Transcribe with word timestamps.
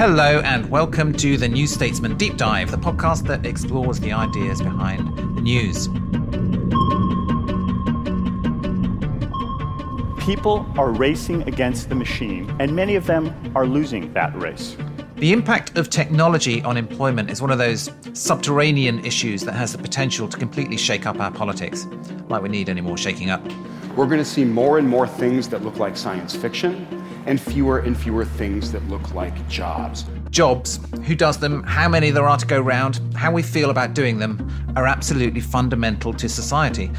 Hello, 0.00 0.40
and 0.46 0.70
welcome 0.70 1.12
to 1.12 1.36
the 1.36 1.46
New 1.46 1.66
Statesman 1.66 2.16
Deep 2.16 2.38
Dive, 2.38 2.70
the 2.70 2.78
podcast 2.78 3.26
that 3.26 3.44
explores 3.44 4.00
the 4.00 4.12
ideas 4.12 4.62
behind 4.62 5.14
the 5.14 5.42
news. 5.42 5.88
People 10.24 10.66
are 10.78 10.90
racing 10.90 11.42
against 11.42 11.90
the 11.90 11.94
machine, 11.94 12.50
and 12.58 12.74
many 12.74 12.94
of 12.94 13.04
them 13.04 13.52
are 13.54 13.66
losing 13.66 14.10
that 14.14 14.34
race. 14.40 14.74
The 15.16 15.34
impact 15.34 15.76
of 15.76 15.90
technology 15.90 16.62
on 16.62 16.78
employment 16.78 17.30
is 17.30 17.42
one 17.42 17.50
of 17.50 17.58
those 17.58 17.90
subterranean 18.14 19.04
issues 19.04 19.42
that 19.42 19.52
has 19.52 19.72
the 19.72 19.78
potential 19.78 20.26
to 20.28 20.38
completely 20.38 20.78
shake 20.78 21.04
up 21.04 21.20
our 21.20 21.30
politics, 21.30 21.86
like 22.30 22.40
we 22.40 22.48
need 22.48 22.70
any 22.70 22.80
more 22.80 22.96
shaking 22.96 23.28
up. 23.28 23.44
We're 23.96 24.06
going 24.06 24.16
to 24.16 24.24
see 24.24 24.46
more 24.46 24.78
and 24.78 24.88
more 24.88 25.06
things 25.06 25.46
that 25.50 25.62
look 25.62 25.76
like 25.76 25.94
science 25.94 26.34
fiction 26.34 26.99
and 27.26 27.40
fewer 27.40 27.78
and 27.78 27.96
fewer 27.96 28.24
things 28.24 28.72
that 28.72 28.86
look 28.88 29.14
like 29.14 29.48
jobs. 29.48 30.04
Jobs, 30.30 30.78
who 31.06 31.14
does 31.14 31.38
them, 31.38 31.62
how 31.64 31.88
many 31.88 32.10
there 32.10 32.28
are 32.28 32.36
to 32.36 32.46
go 32.46 32.60
round, 32.60 33.00
how 33.14 33.32
we 33.32 33.42
feel 33.42 33.70
about 33.70 33.94
doing 33.94 34.18
them, 34.18 34.48
are 34.76 34.86
absolutely 34.86 35.40
fundamental 35.40 36.12
to 36.14 36.28
society. 36.28 36.90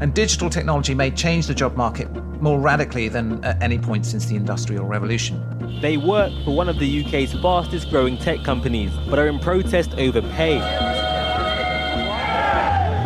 And 0.00 0.14
digital 0.14 0.48
technology 0.48 0.94
may 0.94 1.10
change 1.10 1.46
the 1.46 1.54
job 1.54 1.76
market 1.76 2.10
more 2.40 2.60
radically 2.60 3.08
than 3.08 3.42
at 3.44 3.60
any 3.62 3.78
point 3.78 4.06
since 4.06 4.26
the 4.26 4.36
Industrial 4.36 4.84
Revolution. 4.84 5.42
They 5.80 5.96
work 5.96 6.32
for 6.44 6.54
one 6.54 6.68
of 6.68 6.78
the 6.78 7.04
UK's 7.04 7.32
fastest 7.40 7.90
growing 7.90 8.18
tech 8.18 8.44
companies, 8.44 8.92
but 9.08 9.18
are 9.18 9.26
in 9.26 9.38
protest 9.38 9.94
over 9.94 10.22
pay. 10.22 10.58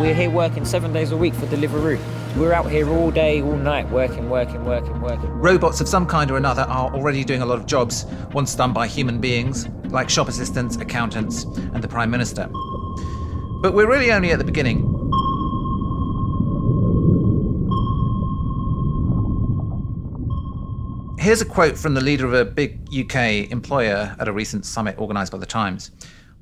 We're 0.01 0.15
here 0.15 0.31
working 0.31 0.65
seven 0.65 0.93
days 0.93 1.13
a 1.13 1.17
week 1.17 1.35
for 1.35 1.47
Deliveroo. 1.47 2.20
We're 2.37 2.53
out 2.53 2.71
here 2.71 2.89
all 2.89 3.11
day, 3.11 3.43
all 3.43 3.57
night, 3.57 3.91
working, 3.91 4.31
working, 4.31 4.65
working, 4.65 5.01
working. 5.01 5.29
Robots 5.31 5.81
of 5.81 5.89
some 5.89 6.07
kind 6.07 6.31
or 6.31 6.37
another 6.37 6.63
are 6.63 6.95
already 6.95 7.25
doing 7.25 7.43
a 7.43 7.47
lot 7.47 7.59
of 7.59 7.67
jobs 7.67 8.07
once 8.33 8.55
done 8.55 8.73
by 8.73 8.87
human 8.87 9.21
beings, 9.21 9.69
like 9.87 10.09
shop 10.09 10.29
assistants, 10.29 10.77
accountants, 10.77 11.43
and 11.43 11.83
the 11.83 11.89
Prime 11.89 12.09
Minister. 12.09 12.49
But 13.63 13.75
we're 13.75 13.89
really 13.89 14.13
only 14.13 14.31
at 14.31 14.39
the 14.39 14.45
beginning. 14.45 14.87
Here's 21.19 21.41
a 21.41 21.45
quote 21.45 21.77
from 21.77 21.95
the 21.95 22.01
leader 22.01 22.27
of 22.27 22.33
a 22.33 22.45
big 22.45 22.89
UK 22.97 23.51
employer 23.51 24.17
at 24.21 24.29
a 24.29 24.33
recent 24.33 24.65
summit 24.65 24.97
organised 24.99 25.33
by 25.33 25.39
the 25.39 25.47
Times. 25.47 25.91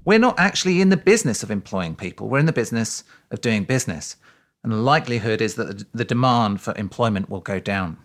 We're 0.05 0.19
not 0.19 0.39
actually 0.39 0.83
in 0.83 0.91
the 0.91 0.97
business 0.98 1.42
of 1.42 1.50
employing 1.50 1.97
people, 1.97 2.28
we're 2.28 2.39
in 2.41 2.47
the 2.47 2.53
business 2.53 3.05
of 3.31 3.41
doing 3.41 3.64
business. 3.64 4.16
And 4.62 4.73
the 4.73 4.77
likelihood 4.77 5.41
is 5.41 5.55
that 5.55 5.84
the 5.92 6.05
demand 6.05 6.61
for 6.61 6.77
employment 6.77 7.31
will 7.31 7.41
go 7.41 7.61
down. 7.61 7.97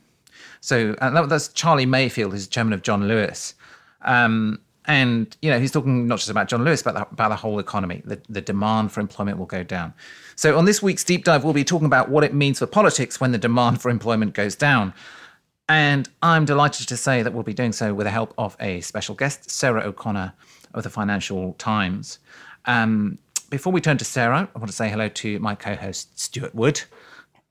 So 0.61 0.95
uh, 1.01 1.25
that's 1.25 1.49
Charlie 1.49 1.85
Mayfield, 1.85 2.31
who's 2.31 2.47
chairman 2.47 2.73
of 2.73 2.83
John 2.83 3.07
Lewis. 3.07 3.55
Um, 4.01 4.59
and 4.85 5.35
you 5.41 5.49
know 5.49 5.59
he's 5.59 5.71
talking 5.71 6.07
not 6.07 6.19
just 6.19 6.29
about 6.29 6.49
John 6.49 6.63
Lewis, 6.65 6.83
but 6.83 6.95
about 6.95 7.29
the 7.29 7.35
whole 7.35 7.59
economy. 7.59 8.01
The, 8.05 8.21
the 8.29 8.41
demand 8.41 8.91
for 8.91 8.99
employment 8.99 9.37
will 9.37 9.45
go 9.45 9.63
down. 9.63 9.93
So 10.35 10.57
on 10.57 10.65
this 10.65 10.81
week's 10.81 11.03
deep 11.03 11.23
dive, 11.23 11.43
we'll 11.43 11.53
be 11.53 11.63
talking 11.63 11.85
about 11.85 12.09
what 12.09 12.23
it 12.23 12.33
means 12.33 12.59
for 12.59 12.65
politics 12.65 13.19
when 13.19 13.31
the 13.31 13.37
demand 13.37 13.81
for 13.81 13.89
employment 13.89 14.33
goes 14.33 14.55
down. 14.55 14.93
And 15.69 16.09
I'm 16.21 16.43
delighted 16.43 16.89
to 16.89 16.97
say 16.97 17.23
that 17.23 17.33
we'll 17.33 17.43
be 17.43 17.53
doing 17.53 17.71
so 17.71 17.93
with 17.93 18.05
the 18.05 18.11
help 18.11 18.33
of 18.37 18.57
a 18.59 18.81
special 18.81 19.15
guest, 19.15 19.49
Sarah 19.49 19.83
O'Connor 19.83 20.33
of 20.73 20.83
the 20.83 20.89
Financial 20.89 21.53
Times. 21.53 22.19
Um, 22.65 23.17
before 23.53 23.71
we 23.71 23.79
turn 23.79 23.99
to 23.99 24.03
Sarah, 24.03 24.49
I 24.55 24.57
want 24.57 24.71
to 24.71 24.75
say 24.75 24.89
hello 24.89 25.09
to 25.09 25.37
my 25.37 25.53
co 25.53 25.75
host, 25.75 26.19
Stewart 26.19 26.55
Wood. 26.55 26.81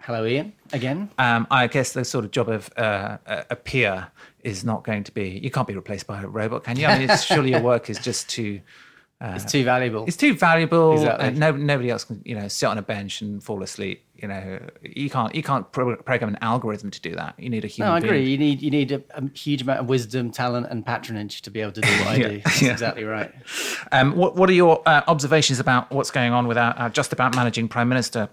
Hello, 0.00 0.26
Ian, 0.26 0.52
again. 0.72 1.08
Um, 1.16 1.46
I 1.48 1.68
guess 1.68 1.92
the 1.92 2.04
sort 2.04 2.24
of 2.24 2.32
job 2.32 2.48
of 2.48 2.68
uh, 2.76 3.18
a 3.24 3.54
peer 3.54 4.08
is 4.42 4.64
not 4.64 4.82
going 4.82 5.04
to 5.04 5.12
be, 5.12 5.38
you 5.40 5.48
can't 5.48 5.68
be 5.68 5.76
replaced 5.76 6.08
by 6.08 6.20
a 6.20 6.26
robot, 6.26 6.64
can 6.64 6.76
you? 6.76 6.86
I 6.86 6.98
mean, 6.98 7.16
surely 7.18 7.50
your 7.50 7.62
work 7.62 7.88
is 7.88 8.00
just 8.00 8.28
too 8.28 8.60
uh, 9.22 9.34
it's 9.36 9.50
too 9.50 9.62
valuable. 9.62 10.04
It's 10.08 10.16
too 10.16 10.34
valuable. 10.34 10.94
Exactly. 10.94 11.28
And 11.28 11.38
no, 11.38 11.52
nobody 11.52 11.90
else 11.90 12.02
can, 12.02 12.20
you 12.24 12.34
know, 12.34 12.48
sit 12.48 12.66
on 12.66 12.76
a 12.76 12.82
bench 12.82 13.20
and 13.20 13.42
fall 13.42 13.62
asleep. 13.62 14.04
You 14.16 14.26
know, 14.26 14.58
you 14.82 15.08
can't 15.08 15.32
you 15.32 15.44
can't 15.44 15.70
program 15.70 16.28
an 16.28 16.38
algorithm 16.40 16.90
to 16.90 17.00
do 17.00 17.14
that. 17.14 17.34
You 17.38 17.48
need 17.48 17.64
a 17.64 17.68
human. 17.68 17.90
No, 17.90 17.94
I 17.94 17.98
agree. 17.98 18.24
Being. 18.24 18.30
You 18.30 18.38
need 18.38 18.62
you 18.62 18.70
need 18.72 18.90
a, 18.90 19.02
a, 19.14 19.28
huge 19.28 19.62
amount 19.62 19.78
of 19.78 19.88
wisdom, 19.88 20.32
talent, 20.32 20.66
and 20.70 20.84
patronage 20.84 21.42
to 21.42 21.50
be 21.52 21.60
able 21.60 21.70
to 21.70 21.80
do 21.80 21.88
what 21.88 22.08
I 22.08 22.16
do. 22.28 22.40
That's 22.40 22.62
yeah. 22.62 22.72
exactly 22.72 23.04
right. 23.04 23.32
Um, 23.92 24.16
what 24.16 24.34
What 24.34 24.50
are 24.50 24.54
your 24.54 24.82
uh, 24.86 25.02
observations 25.06 25.60
about 25.60 25.92
what's 25.92 26.10
going 26.10 26.32
on 26.32 26.48
with 26.48 26.58
our 26.58 26.74
uh, 26.76 26.88
just 26.88 27.12
about 27.12 27.36
managing 27.36 27.68
prime 27.68 27.88
minister 27.88 28.28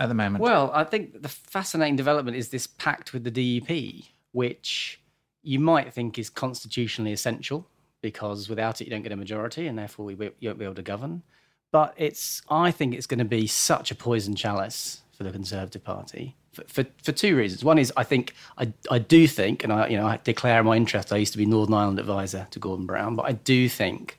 at 0.00 0.08
the 0.08 0.14
moment? 0.14 0.42
Well, 0.42 0.72
I 0.74 0.82
think 0.82 1.22
the 1.22 1.28
fascinating 1.28 1.94
development 1.94 2.36
is 2.36 2.48
this 2.48 2.66
pact 2.66 3.12
with 3.12 3.22
the 3.22 3.30
DUP, 3.30 4.06
which 4.32 5.00
you 5.44 5.60
might 5.60 5.94
think 5.94 6.18
is 6.18 6.28
constitutionally 6.28 7.12
essential 7.12 7.68
because 8.00 8.48
without 8.48 8.80
it 8.80 8.84
you 8.84 8.90
don't 8.90 9.02
get 9.02 9.12
a 9.12 9.16
majority 9.16 9.66
and 9.66 9.78
therefore 9.78 10.06
we, 10.06 10.14
you 10.40 10.48
won't 10.48 10.58
be 10.58 10.64
able 10.64 10.74
to 10.74 10.82
govern. 10.82 11.22
But 11.70 11.94
it's 11.96 12.42
I 12.48 12.70
think 12.70 12.94
it's 12.94 13.06
going 13.06 13.18
to 13.18 13.24
be 13.24 13.46
such 13.46 13.90
a 13.90 13.94
poison 13.94 14.34
chalice 14.34 15.02
for 15.12 15.24
the 15.24 15.30
Conservative 15.30 15.84
Party 15.84 16.36
for, 16.52 16.64
for, 16.68 16.86
for, 17.02 17.12
two 17.12 17.36
reasons. 17.36 17.64
One 17.64 17.78
is 17.78 17.92
I 17.96 18.04
think 18.04 18.34
I, 18.56 18.72
I 18.90 18.98
do 18.98 19.26
think, 19.26 19.64
and 19.64 19.72
I 19.72 19.88
you 19.88 19.96
know 19.96 20.06
I 20.06 20.18
declare 20.22 20.62
my 20.62 20.76
interest. 20.76 21.12
I 21.12 21.16
used 21.16 21.32
to 21.32 21.38
be 21.38 21.46
Northern 21.46 21.74
Ireland 21.74 21.98
advisor 21.98 22.46
to 22.50 22.58
Gordon 22.58 22.86
Brown, 22.86 23.16
but 23.16 23.26
I 23.26 23.32
do 23.32 23.68
think 23.68 24.18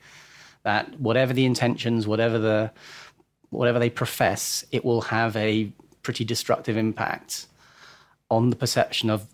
that 0.62 1.00
whatever 1.00 1.32
the 1.32 1.44
intentions, 1.44 2.06
whatever 2.06 2.38
the 2.38 2.70
whatever 3.50 3.78
they 3.78 3.90
profess, 3.90 4.64
it 4.70 4.84
will 4.84 5.00
have 5.02 5.36
a 5.36 5.72
pretty 6.02 6.24
destructive 6.24 6.76
impact 6.76 7.46
on 8.30 8.50
the 8.50 8.56
perception 8.56 9.10
of 9.10 9.26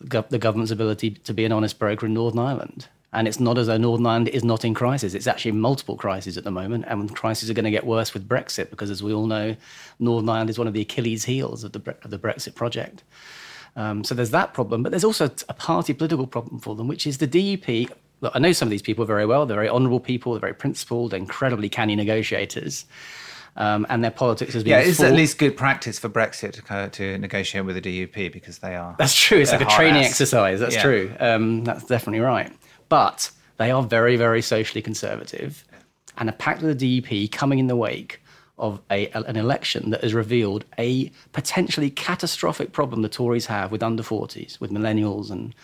the 0.00 0.38
government's 0.38 0.72
ability 0.72 1.10
to 1.10 1.32
be 1.32 1.44
an 1.44 1.52
honest 1.52 1.78
broker 1.78 2.06
in 2.06 2.14
Northern 2.14 2.40
Ireland. 2.40 2.88
And 3.14 3.28
it's 3.28 3.38
not 3.38 3.58
as 3.58 3.66
though 3.66 3.76
Northern 3.76 4.06
Ireland 4.06 4.28
is 4.28 4.42
not 4.42 4.64
in 4.64 4.72
crisis. 4.72 5.12
It's 5.12 5.26
actually 5.26 5.52
multiple 5.52 5.96
crises 5.96 6.38
at 6.38 6.44
the 6.44 6.50
moment, 6.50 6.86
and 6.88 7.14
crises 7.14 7.50
are 7.50 7.54
going 7.54 7.66
to 7.66 7.70
get 7.70 7.84
worse 7.84 8.14
with 8.14 8.26
Brexit 8.26 8.70
because, 8.70 8.90
as 8.90 9.02
we 9.02 9.12
all 9.12 9.26
know, 9.26 9.54
Northern 9.98 10.28
Ireland 10.30 10.50
is 10.50 10.58
one 10.58 10.66
of 10.66 10.72
the 10.72 10.80
Achilles' 10.80 11.24
heels 11.24 11.62
of 11.62 11.72
the, 11.72 11.96
of 12.02 12.10
the 12.10 12.18
Brexit 12.18 12.54
project. 12.54 13.02
Um, 13.76 14.04
so 14.04 14.14
there's 14.14 14.30
that 14.30 14.54
problem, 14.54 14.82
but 14.82 14.90
there's 14.90 15.04
also 15.04 15.30
a 15.48 15.54
party 15.54 15.92
political 15.92 16.26
problem 16.26 16.58
for 16.58 16.74
them, 16.74 16.88
which 16.88 17.06
is 17.06 17.18
the 17.18 17.28
DUP. 17.28 17.90
Look, 18.20 18.32
I 18.34 18.38
know 18.38 18.52
some 18.52 18.66
of 18.66 18.70
these 18.70 18.82
people 18.82 19.04
very 19.04 19.26
well. 19.26 19.46
They're 19.46 19.56
very 19.56 19.68
honourable 19.68 20.00
people. 20.00 20.32
They're 20.32 20.40
very 20.40 20.54
principled. 20.54 21.10
They're 21.10 21.18
incredibly 21.18 21.68
canny 21.68 21.96
negotiators. 21.96 22.86
Um, 23.56 23.86
and 23.90 24.02
their 24.02 24.10
politics 24.10 24.54
has 24.54 24.62
been. 24.62 24.70
Yeah, 24.70 24.78
it's 24.78 25.00
at 25.00 25.12
least 25.12 25.36
good 25.36 25.56
practice 25.56 25.98
for 25.98 26.08
Brexit 26.08 26.52
to, 26.52 26.88
to, 26.88 27.18
negotiate 27.18 27.66
with 27.66 27.82
the 27.82 28.06
DUP 28.06 28.32
because 28.32 28.58
they 28.58 28.76
are. 28.76 28.94
That's 28.98 29.14
true. 29.14 29.40
It's 29.40 29.52
like 29.52 29.60
a 29.60 29.66
training 29.66 30.04
ass. 30.04 30.10
exercise. 30.10 30.60
That's 30.60 30.76
yeah. 30.76 30.82
true. 30.82 31.14
Um, 31.20 31.64
that's 31.64 31.84
definitely 31.84 32.20
right. 32.20 32.50
But 32.92 33.30
they 33.56 33.70
are 33.70 33.82
very, 33.82 34.16
very 34.16 34.42
socially 34.42 34.82
conservative. 34.82 35.64
And 36.18 36.28
a 36.28 36.32
pact 36.32 36.60
with 36.60 36.78
the 36.78 37.00
DUP 37.00 37.32
coming 37.32 37.58
in 37.58 37.66
the 37.66 37.74
wake 37.74 38.20
of 38.58 38.82
a, 38.90 39.08
an 39.12 39.36
election 39.36 39.88
that 39.92 40.02
has 40.02 40.12
revealed 40.12 40.66
a 40.78 41.10
potentially 41.32 41.88
catastrophic 41.88 42.72
problem 42.72 43.00
the 43.00 43.08
Tories 43.08 43.46
have 43.46 43.72
with 43.72 43.82
under 43.82 44.02
40s, 44.02 44.60
with 44.60 44.70
millennials 44.70 45.30
and 45.30 45.54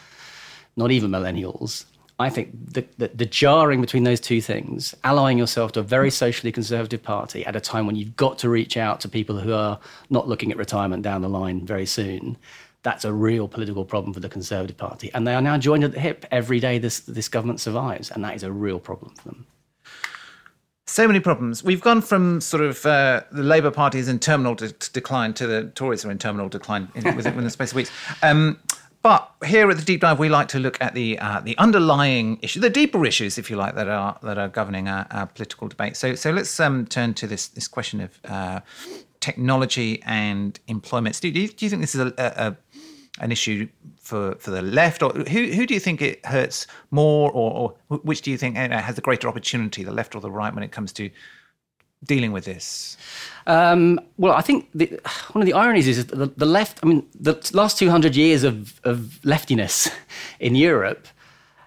not 0.74 0.90
even 0.90 1.10
millennials. 1.10 1.84
I 2.18 2.30
think 2.30 2.72
the, 2.72 2.86
the, 2.96 3.08
the, 3.08 3.26
jarring 3.26 3.82
between 3.82 4.04
those 4.04 4.20
two 4.20 4.40
things, 4.40 4.94
allying 5.04 5.36
yourself 5.36 5.72
to 5.72 5.80
a 5.80 5.82
very 5.82 6.10
socially 6.10 6.50
conservative 6.50 7.02
party 7.02 7.44
at 7.44 7.54
a 7.54 7.60
time 7.60 7.86
when 7.86 7.94
you've 7.94 8.16
got 8.16 8.38
to 8.38 8.48
reach 8.48 8.78
out 8.78 9.00
to 9.00 9.08
people 9.08 9.38
who 9.38 9.52
are 9.52 9.78
not 10.08 10.26
looking 10.28 10.50
at 10.50 10.56
retirement 10.56 11.02
down 11.02 11.20
the 11.20 11.28
line 11.28 11.66
very 11.66 11.86
soon, 11.86 12.38
that's 12.82 13.04
a 13.04 13.12
real 13.12 13.48
political 13.48 13.84
problem 13.84 14.14
for 14.14 14.20
the 14.20 14.28
Conservative 14.28 14.76
Party. 14.76 15.10
And 15.14 15.26
they 15.26 15.34
are 15.34 15.42
now 15.42 15.58
joined 15.58 15.84
at 15.84 15.92
the 15.92 16.00
hip 16.00 16.24
every 16.30 16.60
day 16.60 16.78
this, 16.78 17.00
this 17.00 17.28
government 17.28 17.60
survives. 17.60 18.10
And 18.10 18.24
that 18.24 18.34
is 18.34 18.42
a 18.42 18.52
real 18.52 18.78
problem 18.78 19.14
for 19.14 19.28
them. 19.28 19.46
So 20.86 21.06
many 21.06 21.20
problems. 21.20 21.62
We've 21.62 21.82
gone 21.82 22.00
from 22.00 22.40
sort 22.40 22.62
of 22.62 22.86
uh, 22.86 23.22
the 23.30 23.42
Labour 23.42 23.70
Party 23.70 23.98
is 23.98 24.08
in 24.08 24.18
terminal 24.18 24.54
de- 24.54 24.72
decline 24.92 25.34
to 25.34 25.46
the 25.46 25.64
Tories 25.74 26.04
are 26.04 26.10
in 26.10 26.18
terminal 26.18 26.48
decline 26.48 26.88
in, 26.94 27.14
within 27.14 27.44
the 27.44 27.50
space 27.50 27.72
of 27.72 27.76
weeks. 27.76 27.90
Um, 28.22 28.58
but 29.02 29.30
here 29.44 29.70
at 29.70 29.76
the 29.76 29.84
deep 29.84 30.00
dive, 30.00 30.18
we 30.18 30.30
like 30.30 30.48
to 30.48 30.58
look 30.58 30.80
at 30.80 30.94
the 30.94 31.18
uh, 31.18 31.40
the 31.40 31.56
underlying 31.58 32.38
issue, 32.42 32.58
the 32.60 32.70
deeper 32.70 33.04
issues, 33.04 33.38
if 33.38 33.50
you 33.50 33.56
like, 33.56 33.74
that 33.74 33.86
are 33.86 34.18
that 34.22 34.38
are 34.38 34.48
governing 34.48 34.88
our, 34.88 35.06
our 35.10 35.26
political 35.26 35.68
debate. 35.68 35.96
So 35.96 36.14
so 36.14 36.30
let's 36.30 36.58
um, 36.58 36.86
turn 36.86 37.14
to 37.14 37.26
this 37.26 37.48
this 37.48 37.68
question 37.68 38.00
of 38.00 38.18
uh, 38.24 38.60
technology 39.20 40.02
and 40.04 40.58
employment. 40.68 41.20
Do, 41.20 41.30
do, 41.30 41.40
you, 41.40 41.48
do 41.48 41.64
you 41.64 41.70
think 41.70 41.82
this 41.82 41.94
is 41.94 42.00
a, 42.00 42.14
a, 42.18 42.56
an 43.20 43.32
issue 43.32 43.68
for, 44.00 44.34
for 44.36 44.50
the 44.50 44.62
left, 44.62 45.02
or 45.02 45.12
who 45.12 45.46
who 45.46 45.66
do 45.66 45.74
you 45.74 45.80
think 45.80 46.00
it 46.00 46.24
hurts 46.24 46.66
more, 46.90 47.30
or, 47.32 47.74
or 47.90 47.98
which 47.98 48.22
do 48.22 48.30
you 48.30 48.38
think 48.38 48.56
has 48.56 48.94
the 48.94 49.00
greater 49.00 49.28
opportunity, 49.28 49.82
the 49.82 49.92
left 49.92 50.14
or 50.14 50.20
the 50.20 50.30
right, 50.30 50.54
when 50.54 50.62
it 50.62 50.72
comes 50.72 50.92
to 50.94 51.10
dealing 52.04 52.32
with 52.32 52.44
this? 52.44 52.96
Um, 53.46 54.00
well, 54.18 54.34
I 54.34 54.40
think 54.40 54.68
the, 54.74 55.00
one 55.32 55.42
of 55.42 55.46
the 55.46 55.52
ironies 55.52 55.88
is 55.88 56.06
the, 56.06 56.26
the, 56.26 56.46
left. 56.46 56.80
I 56.82 56.86
mean, 56.86 57.06
the 57.18 57.34
last 57.52 57.78
two 57.78 57.90
hundred 57.90 58.16
years 58.16 58.44
of, 58.44 58.80
of 58.84 59.20
leftiness 59.24 59.90
in 60.40 60.54
Europe 60.54 61.06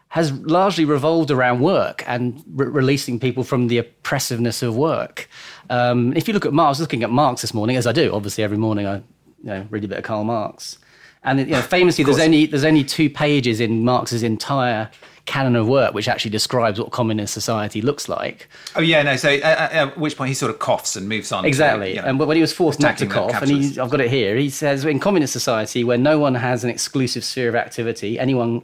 has 0.09 0.33
largely 0.33 0.83
revolved 0.83 1.31
around 1.31 1.62
work 1.62 2.03
and 2.06 2.44
re- 2.48 2.68
releasing 2.68 3.18
people 3.18 3.45
from 3.45 3.68
the 3.68 3.77
oppressiveness 3.77 4.62
of 4.62 4.75
work. 4.75 5.30
Um, 5.69 6.12
if 6.18 6.27
you 6.27 6.33
look 6.33 6.45
at 6.45 6.51
Marx, 6.51 6.81
looking 6.81 7.01
at 7.01 7.09
Marx 7.09 7.42
this 7.42 7.53
morning, 7.53 7.77
as 7.77 7.88
I 7.88 7.94
do, 7.94 8.13
obviously 8.13 8.44
every 8.44 8.57
morning 8.57 8.86
I 8.86 8.95
you 8.98 9.03
know, 9.44 9.68
read 9.69 9.86
a 9.86 9.88
bit 9.88 9.98
of 9.98 10.03
Karl 10.03 10.25
Marx. 10.25 10.77
And 11.23 11.39
you 11.39 11.45
know, 11.47 11.62
famously, 11.62 12.03
there's 12.03 12.19
only 12.19 12.47
there's 12.47 12.63
only 12.63 12.83
two 12.83 13.09
pages 13.09 13.59
in 13.59 13.83
Marx's 13.85 14.23
entire 14.23 14.89
canon 15.25 15.56
of 15.56 15.68
work 15.68 15.94
which 15.94 16.07
actually 16.07 16.31
describes 16.31 16.79
what 16.79 16.91
communist 16.91 17.31
society 17.31 17.79
looks 17.81 18.09
like. 18.09 18.50
Oh 18.75 18.81
yeah, 18.81 19.03
no. 19.03 19.15
So 19.15 19.29
uh, 19.29 19.45
uh, 19.45 19.69
at 19.71 19.97
which 19.97 20.18
point 20.18 20.29
he 20.29 20.33
sort 20.33 20.51
of 20.51 20.57
coughs 20.57 20.95
and 20.95 21.07
moves 21.07 21.31
on. 21.31 21.45
Exactly. 21.45 21.89
To, 21.89 21.95
you 21.95 22.01
know, 22.01 22.07
and 22.07 22.19
when 22.19 22.35
he 22.35 22.41
was 22.41 22.51
forced 22.51 22.79
not 22.79 22.97
to 22.97 23.06
cough, 23.06 23.39
and 23.41 23.51
he. 23.51 23.79
I've 23.79 23.91
got 23.91 24.01
it 24.01 24.09
here, 24.09 24.35
he 24.35 24.50
says 24.50 24.83
in 24.83 25.00
communist 25.00 25.33
society 25.33 25.83
where 25.83 25.97
no 25.97 26.18
one 26.18 26.35
has 26.35 26.63
an 26.63 26.69
exclusive 26.69 27.24
sphere 27.24 27.50
of 27.50 27.56
activity, 27.56 28.19
anyone 28.19 28.63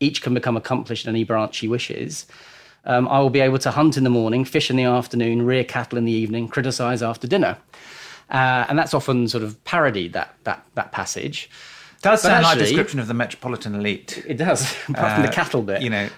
each 0.00 0.22
can 0.22 0.32
become 0.32 0.56
accomplished 0.56 1.06
in 1.06 1.10
any 1.10 1.24
branch 1.24 1.58
he 1.58 1.68
wishes. 1.68 2.26
Um, 2.84 3.06
I 3.08 3.18
will 3.20 3.30
be 3.30 3.40
able 3.40 3.58
to 3.58 3.70
hunt 3.70 3.98
in 3.98 4.04
the 4.04 4.10
morning, 4.10 4.46
fish 4.46 4.70
in 4.70 4.76
the 4.76 4.84
afternoon, 4.84 5.42
rear 5.42 5.64
cattle 5.64 5.98
in 5.98 6.06
the 6.06 6.12
evening, 6.12 6.48
criticise 6.48 7.02
after 7.02 7.26
dinner. 7.26 7.58
Uh, 8.30 8.64
and 8.68 8.78
that's 8.78 8.94
often 8.94 9.28
sort 9.28 9.44
of 9.44 9.62
parodied 9.64 10.14
that 10.14 10.34
that 10.44 10.64
that 10.74 10.92
passage. 10.92 11.50
Does 12.02 12.22
but 12.22 12.28
sound 12.28 12.42
like 12.44 12.56
a 12.56 12.60
actually- 12.60 12.66
description 12.66 13.00
of 13.00 13.08
the 13.08 13.14
metropolitan 13.14 13.74
elite. 13.74 14.22
It 14.26 14.34
does, 14.38 14.62
apart 14.88 15.14
from 15.14 15.22
the 15.22 15.28
Uh, 15.28 15.32
cattle 15.32 15.62
bit. 15.62 15.82
You 15.82 15.90
know, 15.90 16.08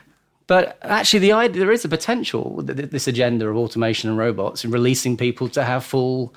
But 0.47 0.79
actually, 0.83 1.21
the 1.21 1.33
idea 1.33 1.61
there 1.61 1.73
is 1.73 1.85
a 1.85 1.89
potential 1.89 2.63
this 2.63 3.07
agenda 3.09 3.49
of 3.49 3.57
automation 3.57 4.11
and 4.11 4.19
robots 4.19 4.65
in 4.65 4.71
releasing 4.73 5.17
people 5.17 5.49
to 5.51 5.63
have 5.63 5.85
full, 5.85 6.35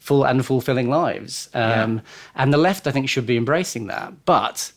full 0.00 0.24
and 0.24 0.44
fulfilling 0.44 0.88
lives. 0.90 1.48
Um, 1.54 2.02
And 2.34 2.52
the 2.52 2.58
left, 2.58 2.86
I 2.86 2.90
think, 2.90 3.08
should 3.08 3.26
be 3.26 3.36
embracing 3.36 3.86
that. 3.88 4.12
But 4.26 4.72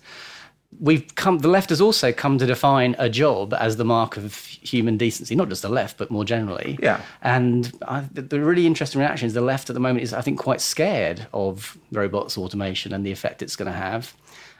we've 0.79 1.15
come. 1.15 1.39
The 1.39 1.47
left 1.47 1.69
has 1.69 1.81
also 1.81 2.11
come 2.11 2.37
to 2.37 2.45
define 2.45 2.95
a 2.99 3.09
job 3.09 3.53
as 3.53 3.77
the 3.77 3.85
mark 3.85 4.17
of 4.17 4.35
human 4.35 4.97
decency. 4.97 5.35
Not 5.35 5.49
just 5.49 5.61
the 5.61 5.69
left, 5.69 5.97
but 5.97 6.11
more 6.11 6.25
generally. 6.25 6.77
Yeah. 6.81 7.01
And 7.21 7.71
I, 7.87 8.01
the, 8.11 8.21
the 8.21 8.41
really 8.41 8.65
interesting 8.65 8.99
reaction 8.99 9.27
is 9.27 9.33
the 9.33 9.41
left 9.41 9.69
at 9.69 9.73
the 9.73 9.79
moment 9.79 10.03
is, 10.03 10.13
I 10.13 10.21
think, 10.21 10.39
quite 10.39 10.61
scared 10.61 11.27
of 11.33 11.77
robots, 11.91 12.37
automation, 12.37 12.93
and 12.93 13.05
the 13.05 13.11
effect 13.11 13.41
it's 13.41 13.55
going 13.55 13.71
to 13.71 13.77
have. 13.77 14.13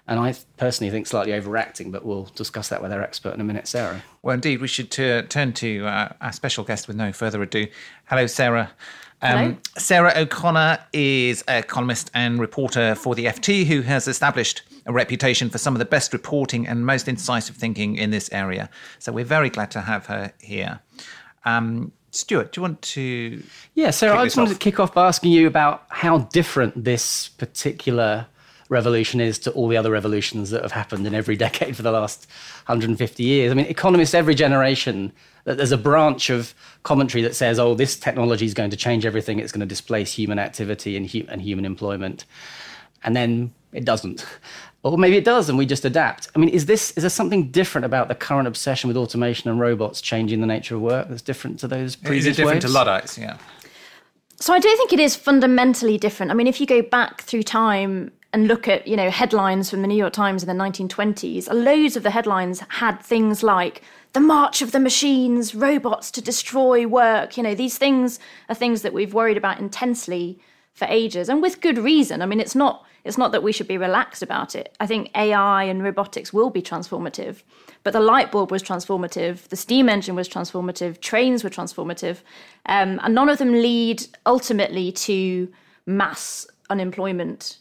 And 0.10 0.22
I 0.22 0.36
personally 0.56 0.90
think 0.90 1.06
slightly 1.06 1.34
overacting, 1.34 1.92
but 1.92 2.06
we'll 2.06 2.30
discuss 2.36 2.70
that 2.70 2.82
with 2.82 2.94
our 2.94 3.02
expert 3.02 3.34
in 3.34 3.42
a 3.42 3.44
minute, 3.44 3.68
Sarah. 3.68 4.02
well, 4.22 4.34
indeed, 4.34 4.62
we 4.62 4.68
should 4.68 4.98
uh, 4.98 5.24
turn 5.24 5.52
to 5.54 5.86
uh, 5.86 6.14
our 6.22 6.32
special 6.32 6.64
guest 6.64 6.88
with 6.88 6.96
no 6.96 7.12
further 7.12 7.42
ado. 7.42 7.68
Hello, 8.06 8.26
Sarah. 8.26 8.72
Um, 9.22 9.38
Hello. 9.38 9.58
Sarah 9.78 10.14
O'Connor 10.16 10.80
is 10.94 11.44
a 11.50 11.62
columnist 11.62 12.10
and 12.14 12.40
reporter 12.40 12.96
for 12.96 13.16
the 13.16 13.26
FT 13.26 13.66
who 13.66 13.82
has 13.82 14.08
established 14.08 14.62
a 14.88 14.94
reputation 14.94 15.50
for 15.50 15.58
some 15.58 15.76
of 15.76 15.80
the 15.80 15.86
best 15.86 16.14
reporting 16.14 16.66
and 16.66 16.86
most 16.86 17.08
incisive 17.08 17.56
thinking 17.56 17.96
in 17.96 18.10
this 18.10 18.32
area. 18.32 18.70
So 19.00 19.12
we're 19.12 19.26
very 19.26 19.50
glad 19.50 19.70
to 19.72 19.82
have 19.82 20.08
her 20.08 20.34
here. 20.40 20.80
Um, 21.46 21.92
Stewart, 22.12 22.54
do 22.54 22.60
you 22.60 22.62
want 22.64 22.82
to? 22.82 23.44
Yeah, 23.76 23.92
kick 23.92 24.04
I 24.10 24.24
just 24.24 24.38
wanted 24.38 24.52
off? 24.52 24.58
to 24.58 24.64
kick 24.64 24.80
off 24.80 24.94
by 24.94 25.08
asking 25.08 25.34
you 25.34 25.46
about 25.46 25.86
how 25.90 26.20
different 26.20 26.84
this 26.84 27.28
particular 27.28 28.28
revolution 28.70 29.22
is 29.22 29.40
to 29.40 29.52
all 29.52 29.68
the 29.68 29.78
other 29.78 29.92
revolutions 29.92 30.50
that 30.50 30.62
have 30.62 30.72
happened 30.72 31.06
in 31.06 31.14
every 31.14 31.36
decade 31.46 31.76
for 31.76 31.84
the 31.84 31.92
last 31.92 32.28
150 32.66 33.24
years. 33.24 33.52
I 33.52 33.56
mean, 33.56 33.66
economists 33.68 34.14
every 34.14 34.36
generation, 34.36 35.12
there's 35.44 35.72
a 35.72 35.78
branch 35.78 36.30
of 36.30 36.54
commentary 36.84 37.22
that 37.24 37.36
says, 37.36 37.60
oh, 37.60 37.76
this 37.76 37.98
technology 37.98 38.46
is 38.46 38.54
going 38.54 38.70
to 38.72 38.78
change 38.78 39.06
everything, 39.06 39.40
it's 39.40 39.52
going 39.52 39.62
to 39.62 39.66
displace 39.66 40.14
human 40.14 40.40
activity 40.40 40.98
and, 40.98 41.10
hu- 41.10 41.26
and 41.30 41.42
human 41.42 41.66
employment. 41.66 42.26
And 43.04 43.16
then 43.16 43.54
it 43.74 43.86
doesn't. 43.86 44.26
Or 44.94 44.98
maybe 44.98 45.18
it 45.18 45.26
does, 45.26 45.50
and 45.50 45.58
we 45.58 45.66
just 45.66 45.86
adapt. 45.86 46.30
I 46.36 46.40
mean, 46.40 46.50
is 46.50 46.66
this 46.66 46.92
is 46.92 47.04
there 47.04 47.10
something 47.10 47.52
different 47.52 47.86
about 47.86 48.08
the 48.08 48.16
current 48.16 48.48
obsession 48.48 48.88
with 48.88 48.98
automation 48.98 49.50
and 49.50 49.60
robots 49.60 50.02
changing 50.02 50.42
the 50.42 50.48
nature 50.48 50.76
of 50.76 50.82
work 50.82 51.10
that's 51.10 51.22
different 51.22 51.60
to 51.60 51.68
those 51.68 51.96
previous 51.96 52.26
Is 52.26 52.28
it 52.28 52.42
different 52.42 52.64
waves? 52.64 52.66
to 52.66 52.72
Luddites? 52.72 53.18
Yeah. 53.18 53.38
So 54.40 54.54
I 54.54 54.60
do 54.60 54.74
think 54.78 54.94
it 54.94 55.00
is 55.00 55.16
fundamentally 55.16 55.98
different. 55.98 56.32
I 56.32 56.36
mean, 56.36 56.48
if 56.48 56.62
you 56.62 56.68
go 56.68 56.82
back 56.84 57.22
through 57.22 57.44
time 57.44 58.12
and 58.34 58.48
look 58.48 58.68
at, 58.68 58.88
you 58.88 58.96
know, 58.96 59.10
headlines 59.10 59.70
from 59.70 59.82
the 59.82 59.88
New 59.88 59.96
York 59.96 60.14
Times 60.14 60.44
in 60.44 60.48
the 60.48 60.64
1920s, 60.64 61.52
loads 61.52 61.96
of 61.96 62.04
the 62.04 62.12
headlines 62.12 62.62
had 62.70 63.02
things 63.02 63.42
like 63.42 63.82
the 64.14 64.20
march 64.20 64.62
of 64.62 64.74
the 64.74 64.80
machines, 64.80 65.56
robots 65.56 66.12
to 66.12 66.22
destroy 66.22 66.86
work. 66.86 67.36
You 67.36 67.44
know, 67.44 67.56
these 67.56 67.80
things 67.80 68.20
are 68.48 68.56
things 68.56 68.84
that 68.84 68.94
we've 68.94 69.14
worried 69.14 69.38
about 69.38 69.60
intensely 69.60 70.40
for 70.74 70.86
ages 70.90 71.30
and 71.30 71.42
with 71.42 71.60
good 71.60 71.80
reason. 71.80 72.22
I 72.22 72.28
mean, 72.28 72.40
it's 72.40 72.56
not 72.56 72.86
it's 73.08 73.18
not 73.18 73.32
that 73.32 73.44
we 73.44 73.52
should 73.52 73.68
be 73.68 73.78
relaxed 73.78 74.22
about 74.22 74.56
it. 74.56 74.76
I 74.80 74.86
think 74.86 75.10
AI 75.16 75.64
and 75.64 75.84
robotics 75.84 76.34
will 76.34 76.50
be 76.50 76.62
transformative. 76.62 77.44
But 77.84 77.94
the 77.94 78.00
light 78.00 78.32
bulb 78.32 78.52
was 78.52 78.62
transformative, 78.62 79.48
the 79.48 79.56
steam 79.56 79.88
engine 79.88 80.16
was 80.16 80.28
transformative, 80.28 81.00
trains 81.00 81.44
were 81.44 81.50
transformative, 81.50 82.18
um, 82.66 83.00
and 83.02 83.16
none 83.16 83.30
of 83.30 83.38
them 83.38 83.52
lead 83.54 84.06
ultimately 84.26 84.92
to 84.92 85.52
mass 85.86 86.46
unemployment. 86.70 87.58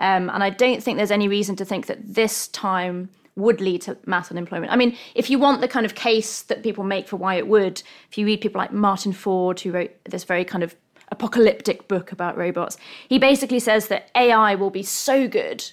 Um, 0.00 0.30
and 0.30 0.42
I 0.42 0.50
don't 0.50 0.82
think 0.82 0.96
there's 0.96 1.10
any 1.10 1.28
reason 1.28 1.54
to 1.56 1.64
think 1.64 1.86
that 1.86 2.14
this 2.14 2.48
time 2.48 3.08
would 3.36 3.60
lead 3.60 3.82
to 3.82 3.96
mass 4.04 4.30
unemployment. 4.30 4.72
I 4.72 4.76
mean, 4.76 4.96
if 5.14 5.30
you 5.30 5.38
want 5.38 5.60
the 5.60 5.68
kind 5.68 5.86
of 5.86 5.94
case 5.94 6.42
that 6.42 6.64
people 6.64 6.82
make 6.82 7.06
for 7.06 7.16
why 7.16 7.36
it 7.36 7.46
would, 7.46 7.82
if 8.10 8.18
you 8.18 8.26
read 8.26 8.40
people 8.40 8.58
like 8.58 8.72
Martin 8.72 9.12
Ford, 9.12 9.60
who 9.60 9.70
wrote 9.70 9.92
this 10.04 10.24
very 10.24 10.44
kind 10.44 10.64
of 10.64 10.74
apocalyptic 11.10 11.88
book 11.88 12.12
about 12.12 12.36
robots, 12.36 12.76
he 13.08 13.18
basically 13.18 13.60
says 13.60 13.88
that 13.88 14.10
AI 14.14 14.54
will 14.54 14.70
be 14.70 14.82
so 14.82 15.28
good 15.28 15.70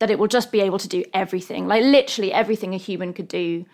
that 0.00 0.10
it 0.10 0.18
will 0.18 0.28
just 0.28 0.52
be 0.52 0.60
able 0.60 0.78
to 0.78 0.88
do 0.88 1.04
everything, 1.14 1.66
like 1.66 1.82
literally 1.82 2.32
everything 2.32 2.74
a 2.74 2.78
human 2.78 3.12
could 3.12 3.28
do. 3.28 3.64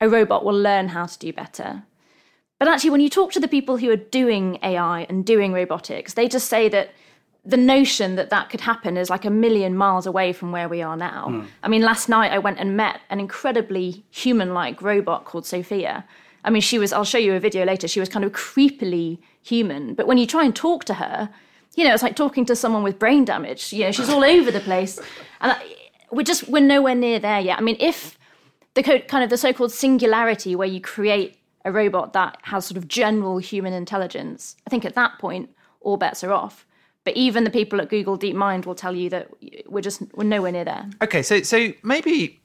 A 0.00 0.08
robot 0.08 0.44
will 0.44 0.58
learn 0.58 0.88
how 0.88 1.06
to 1.06 1.18
do 1.18 1.32
better. 1.32 1.84
But 2.58 2.68
actually, 2.68 2.90
when 2.90 3.00
you 3.00 3.08
talk 3.08 3.32
to 3.32 3.40
the 3.40 3.48
people 3.48 3.78
who 3.78 3.90
are 3.90 3.96
doing 3.96 4.58
AI 4.62 5.06
and 5.08 5.24
doing 5.24 5.52
robotics, 5.52 6.14
they 6.14 6.28
just 6.28 6.48
say 6.48 6.68
that 6.68 6.90
the 7.44 7.56
notion 7.56 8.16
that 8.16 8.30
that 8.30 8.50
could 8.50 8.60
happen 8.60 8.96
is 8.96 9.08
like 9.08 9.24
a 9.24 9.30
million 9.30 9.76
miles 9.76 10.06
away 10.06 10.32
from 10.32 10.52
where 10.52 10.68
we 10.68 10.82
are 10.82 10.96
now. 10.96 11.26
Hmm. 11.28 11.42
I 11.62 11.68
mean, 11.68 11.82
last 11.82 12.08
night 12.08 12.32
I 12.32 12.38
went 12.38 12.58
and 12.58 12.76
met 12.76 13.00
an 13.08 13.20
incredibly 13.20 14.04
human 14.10 14.52
like 14.52 14.82
robot 14.82 15.24
called 15.24 15.46
Sophia. 15.46 16.04
I 16.46 16.50
mean, 16.50 16.62
she 16.62 16.78
was, 16.78 16.92
I'll 16.92 17.04
show 17.04 17.18
you 17.18 17.34
a 17.34 17.40
video 17.40 17.64
later, 17.64 17.88
she 17.88 18.00
was 18.00 18.08
kind 18.08 18.24
of 18.24 18.32
creepily 18.32 19.18
human. 19.42 19.94
But 19.94 20.06
when 20.06 20.16
you 20.16 20.26
try 20.26 20.44
and 20.44 20.54
talk 20.54 20.84
to 20.84 20.94
her, 20.94 21.28
you 21.74 21.84
know, 21.84 21.92
it's 21.92 22.02
like 22.02 22.16
talking 22.16 22.46
to 22.46 22.56
someone 22.56 22.82
with 22.82 22.98
brain 22.98 23.24
damage. 23.24 23.72
You 23.72 23.84
know, 23.84 23.92
she's 23.92 24.08
all 24.08 24.24
over 24.24 24.50
the 24.50 24.60
place. 24.60 24.98
And 25.40 25.56
we're 26.10 26.22
just, 26.22 26.48
we're 26.48 26.62
nowhere 26.62 26.94
near 26.94 27.18
there 27.18 27.40
yet. 27.40 27.58
I 27.58 27.60
mean, 27.62 27.76
if 27.80 28.16
the 28.74 28.82
co- 28.82 29.00
kind 29.00 29.24
of 29.24 29.28
the 29.30 29.36
so-called 29.36 29.72
singularity 29.72 30.54
where 30.56 30.68
you 30.68 30.80
create 30.80 31.36
a 31.64 31.72
robot 31.72 32.12
that 32.12 32.38
has 32.42 32.64
sort 32.64 32.78
of 32.78 32.86
general 32.86 33.38
human 33.38 33.72
intelligence, 33.72 34.56
I 34.66 34.70
think 34.70 34.84
at 34.84 34.94
that 34.94 35.18
point 35.18 35.50
all 35.80 35.96
bets 35.96 36.22
are 36.22 36.32
off. 36.32 36.64
But 37.04 37.16
even 37.16 37.44
the 37.44 37.50
people 37.50 37.80
at 37.80 37.88
Google 37.88 38.18
DeepMind 38.18 38.66
will 38.66 38.74
tell 38.74 38.94
you 38.94 39.10
that 39.10 39.30
we're 39.66 39.80
just 39.80 40.02
we're 40.14 40.24
nowhere 40.24 40.52
near 40.52 40.64
there. 40.64 40.88
Okay, 41.02 41.22
so 41.22 41.42
so 41.42 41.72
maybe 41.82 42.40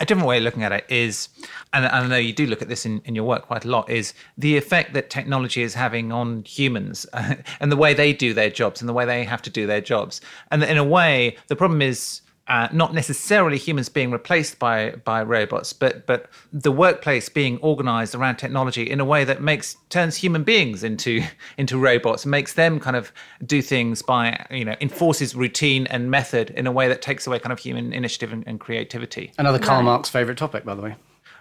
a 0.00 0.06
different 0.06 0.28
way 0.28 0.38
of 0.38 0.44
looking 0.44 0.62
at 0.62 0.72
it 0.72 0.84
is, 0.88 1.28
and 1.72 1.86
I 1.86 2.06
know 2.06 2.16
you 2.16 2.32
do 2.32 2.46
look 2.46 2.62
at 2.62 2.68
this 2.68 2.86
in, 2.86 3.00
in 3.04 3.14
your 3.14 3.24
work 3.24 3.46
quite 3.46 3.64
a 3.64 3.68
lot, 3.68 3.90
is 3.90 4.14
the 4.36 4.56
effect 4.56 4.94
that 4.94 5.10
technology 5.10 5.62
is 5.62 5.74
having 5.74 6.12
on 6.12 6.44
humans 6.44 7.06
and 7.60 7.72
the 7.72 7.76
way 7.76 7.94
they 7.94 8.12
do 8.12 8.34
their 8.34 8.50
jobs 8.50 8.80
and 8.80 8.88
the 8.88 8.92
way 8.92 9.04
they 9.04 9.24
have 9.24 9.42
to 9.42 9.50
do 9.50 9.66
their 9.66 9.80
jobs. 9.80 10.20
And 10.50 10.62
in 10.62 10.78
a 10.78 10.84
way, 10.84 11.36
the 11.48 11.56
problem 11.56 11.82
is 11.82 12.22
uh, 12.48 12.68
not 12.72 12.94
necessarily 12.94 13.58
humans 13.58 13.88
being 13.88 14.10
replaced 14.10 14.58
by 14.58 14.92
by 15.04 15.22
robots, 15.22 15.72
but 15.72 16.06
but 16.06 16.30
the 16.52 16.72
workplace 16.72 17.28
being 17.28 17.58
organized 17.58 18.14
around 18.14 18.36
technology 18.36 18.88
in 18.88 19.00
a 19.00 19.04
way 19.04 19.22
that 19.24 19.42
makes 19.42 19.76
turns 19.90 20.16
human 20.16 20.44
beings 20.44 20.82
into 20.82 21.22
into 21.58 21.78
robots, 21.78 22.24
makes 22.24 22.54
them 22.54 22.80
kind 22.80 22.96
of 22.96 23.12
do 23.44 23.60
things 23.60 24.00
by 24.00 24.46
you 24.50 24.64
know 24.64 24.74
enforces 24.80 25.34
routine 25.34 25.86
and 25.88 26.10
method 26.10 26.50
in 26.50 26.66
a 26.66 26.72
way 26.72 26.88
that 26.88 27.02
takes 27.02 27.26
away 27.26 27.38
kind 27.38 27.52
of 27.52 27.58
human 27.58 27.92
initiative 27.92 28.32
and, 28.32 28.44
and 28.46 28.60
creativity. 28.60 29.32
Another 29.38 29.58
Karl 29.58 29.78
Right. 29.78 29.84
Marx 29.84 30.08
favourite 30.08 30.38
topic, 30.38 30.64
by 30.64 30.74
the 30.74 30.82
way. 30.82 30.96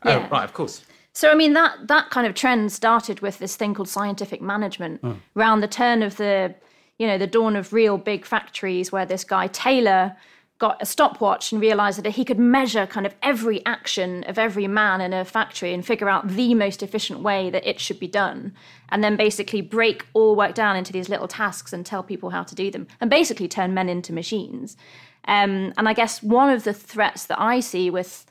Yeah. 0.05 0.27
Oh, 0.27 0.29
right, 0.29 0.43
of 0.43 0.53
course. 0.53 0.83
So 1.13 1.31
I 1.31 1.35
mean 1.35 1.53
that 1.53 1.87
that 1.87 2.09
kind 2.09 2.27
of 2.27 2.35
trend 2.35 2.71
started 2.71 3.21
with 3.21 3.39
this 3.39 3.55
thing 3.55 3.73
called 3.73 3.89
scientific 3.89 4.41
management 4.41 5.01
around 5.35 5.61
the 5.61 5.67
turn 5.67 6.03
of 6.03 6.17
the 6.17 6.53
you 6.99 7.07
know 7.07 7.17
the 7.17 7.27
dawn 7.27 7.55
of 7.55 7.71
real 7.71 7.97
big 7.97 8.25
factories 8.25 8.91
where 8.91 9.05
this 9.05 9.23
guy 9.23 9.47
Taylor 9.47 10.15
got 10.59 10.81
a 10.81 10.85
stopwatch 10.85 11.51
and 11.51 11.61
realized 11.61 12.01
that 12.03 12.11
he 12.11 12.25
could 12.25 12.39
measure 12.39 12.87
kind 12.87 13.05
of 13.05 13.13
every 13.21 13.63
action 13.65 14.23
of 14.23 14.39
every 14.39 14.67
man 14.67 15.01
in 15.01 15.13
a 15.13 15.23
factory 15.23 15.73
and 15.73 15.85
figure 15.85 16.09
out 16.09 16.27
the 16.27 16.53
most 16.55 16.81
efficient 16.81 17.21
way 17.21 17.49
that 17.49 17.67
it 17.67 17.79
should 17.79 17.99
be 17.99 18.07
done. 18.07 18.53
And 18.89 19.03
then 19.03 19.15
basically 19.15 19.61
break 19.61 20.05
all 20.13 20.35
work 20.35 20.55
down 20.55 20.75
into 20.75 20.91
these 20.91 21.09
little 21.09 21.27
tasks 21.27 21.73
and 21.73 21.85
tell 21.85 22.01
people 22.01 22.31
how 22.31 22.43
to 22.43 22.55
do 22.55 22.71
them. 22.71 22.87
And 22.99 23.09
basically 23.09 23.47
turn 23.47 23.73
men 23.73 23.89
into 23.89 24.13
machines. 24.13 24.75
Um, 25.27 25.73
and 25.77 25.89
i 25.89 25.93
guess 25.93 26.23
one 26.23 26.49
of 26.49 26.63
the 26.63 26.73
threats 26.73 27.25
that 27.25 27.39
i 27.39 27.59
see 27.59 27.89
with 27.89 28.25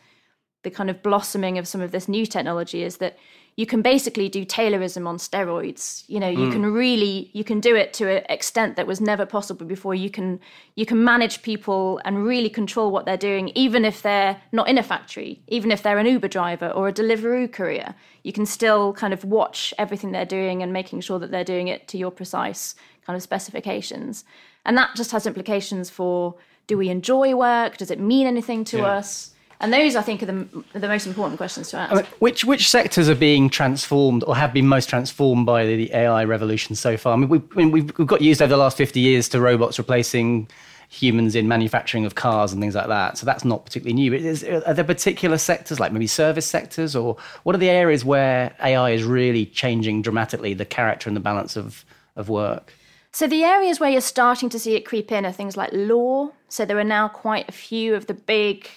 the 0.62 0.70
kind 0.70 0.90
of 0.90 1.02
blossoming 1.02 1.58
of 1.58 1.68
some 1.68 1.80
of 1.80 1.92
this 1.92 2.08
new 2.08 2.26
technology 2.26 2.82
is 2.82 2.96
that 2.96 3.18
you 3.56 3.64
can 3.64 3.80
basically 3.80 4.28
do 4.28 4.44
Taylorism 4.44 5.06
on 5.06 5.16
steroids. 5.16 6.04
You 6.08 6.20
know, 6.20 6.28
you 6.28 6.48
mm. 6.48 6.52
can 6.52 6.66
really 6.66 7.30
you 7.32 7.42
can 7.42 7.58
do 7.58 7.74
it 7.74 7.94
to 7.94 8.18
an 8.18 8.26
extent 8.28 8.76
that 8.76 8.86
was 8.86 9.00
never 9.00 9.24
possible 9.24 9.64
before. 9.64 9.94
You 9.94 10.10
can 10.10 10.40
you 10.74 10.84
can 10.84 11.02
manage 11.02 11.40
people 11.40 11.98
and 12.04 12.22
really 12.24 12.50
control 12.50 12.90
what 12.90 13.06
they're 13.06 13.16
doing, 13.16 13.50
even 13.54 13.86
if 13.86 14.02
they're 14.02 14.40
not 14.52 14.68
in 14.68 14.76
a 14.76 14.82
factory, 14.82 15.40
even 15.48 15.72
if 15.72 15.82
they're 15.82 15.98
an 15.98 16.06
Uber 16.06 16.28
driver 16.28 16.68
or 16.68 16.88
a 16.88 16.92
Deliveroo 16.92 17.50
courier. 17.50 17.94
You 18.24 18.32
can 18.32 18.44
still 18.44 18.92
kind 18.92 19.14
of 19.14 19.24
watch 19.24 19.72
everything 19.78 20.12
they're 20.12 20.26
doing 20.26 20.62
and 20.62 20.72
making 20.72 21.00
sure 21.00 21.18
that 21.18 21.30
they're 21.30 21.44
doing 21.44 21.68
it 21.68 21.88
to 21.88 21.98
your 21.98 22.10
precise 22.10 22.74
kind 23.06 23.16
of 23.16 23.22
specifications. 23.22 24.24
And 24.66 24.76
that 24.76 24.96
just 24.96 25.12
has 25.12 25.26
implications 25.26 25.88
for 25.88 26.34
do 26.66 26.76
we 26.76 26.90
enjoy 26.90 27.34
work? 27.34 27.78
Does 27.78 27.90
it 27.90 28.00
mean 28.00 28.26
anything 28.26 28.64
to 28.64 28.84
us? 28.84 29.30
And 29.60 29.72
those, 29.72 29.96
I 29.96 30.02
think, 30.02 30.22
are 30.22 30.26
the, 30.26 30.46
are 30.74 30.80
the 30.80 30.88
most 30.88 31.06
important 31.06 31.38
questions 31.38 31.70
to 31.70 31.78
ask. 31.78 31.92
I 31.92 31.96
mean, 31.96 32.04
which 32.18 32.44
which 32.44 32.68
sectors 32.68 33.08
are 33.08 33.14
being 33.14 33.48
transformed 33.48 34.22
or 34.24 34.36
have 34.36 34.52
been 34.52 34.66
most 34.66 34.88
transformed 34.88 35.46
by 35.46 35.64
the 35.64 35.92
AI 35.94 36.24
revolution 36.24 36.76
so 36.76 36.96
far? 36.96 37.14
I 37.14 37.16
mean, 37.16 37.28
we, 37.28 37.38
I 37.38 37.54
mean, 37.54 37.70
we've, 37.70 37.98
we've 37.98 38.06
got 38.06 38.20
used 38.20 38.42
over 38.42 38.50
the 38.50 38.58
last 38.58 38.76
50 38.76 39.00
years 39.00 39.28
to 39.30 39.40
robots 39.40 39.78
replacing 39.78 40.48
humans 40.88 41.34
in 41.34 41.48
manufacturing 41.48 42.04
of 42.04 42.14
cars 42.14 42.52
and 42.52 42.60
things 42.60 42.74
like 42.74 42.88
that. 42.88 43.18
So 43.18 43.26
that's 43.26 43.44
not 43.44 43.64
particularly 43.64 43.94
new. 43.94 44.10
But 44.10 44.20
is, 44.20 44.44
are 44.44 44.74
there 44.74 44.84
particular 44.84 45.38
sectors, 45.38 45.80
like 45.80 45.92
maybe 45.92 46.06
service 46.06 46.46
sectors, 46.46 46.94
or 46.94 47.16
what 47.42 47.54
are 47.54 47.58
the 47.58 47.70
areas 47.70 48.04
where 48.04 48.54
AI 48.62 48.90
is 48.90 49.04
really 49.04 49.46
changing 49.46 50.02
dramatically 50.02 50.54
the 50.54 50.64
character 50.64 51.08
and 51.08 51.16
the 51.16 51.20
balance 51.20 51.56
of, 51.56 51.84
of 52.14 52.28
work? 52.28 52.72
So 53.12 53.26
the 53.26 53.44
areas 53.44 53.80
where 53.80 53.90
you're 53.90 54.00
starting 54.00 54.48
to 54.50 54.58
see 54.58 54.74
it 54.74 54.82
creep 54.82 55.10
in 55.10 55.24
are 55.24 55.32
things 55.32 55.56
like 55.56 55.70
law. 55.72 56.30
So 56.48 56.64
there 56.64 56.78
are 56.78 56.84
now 56.84 57.08
quite 57.08 57.48
a 57.48 57.52
few 57.52 57.94
of 57.94 58.06
the 58.06 58.14
big 58.14 58.68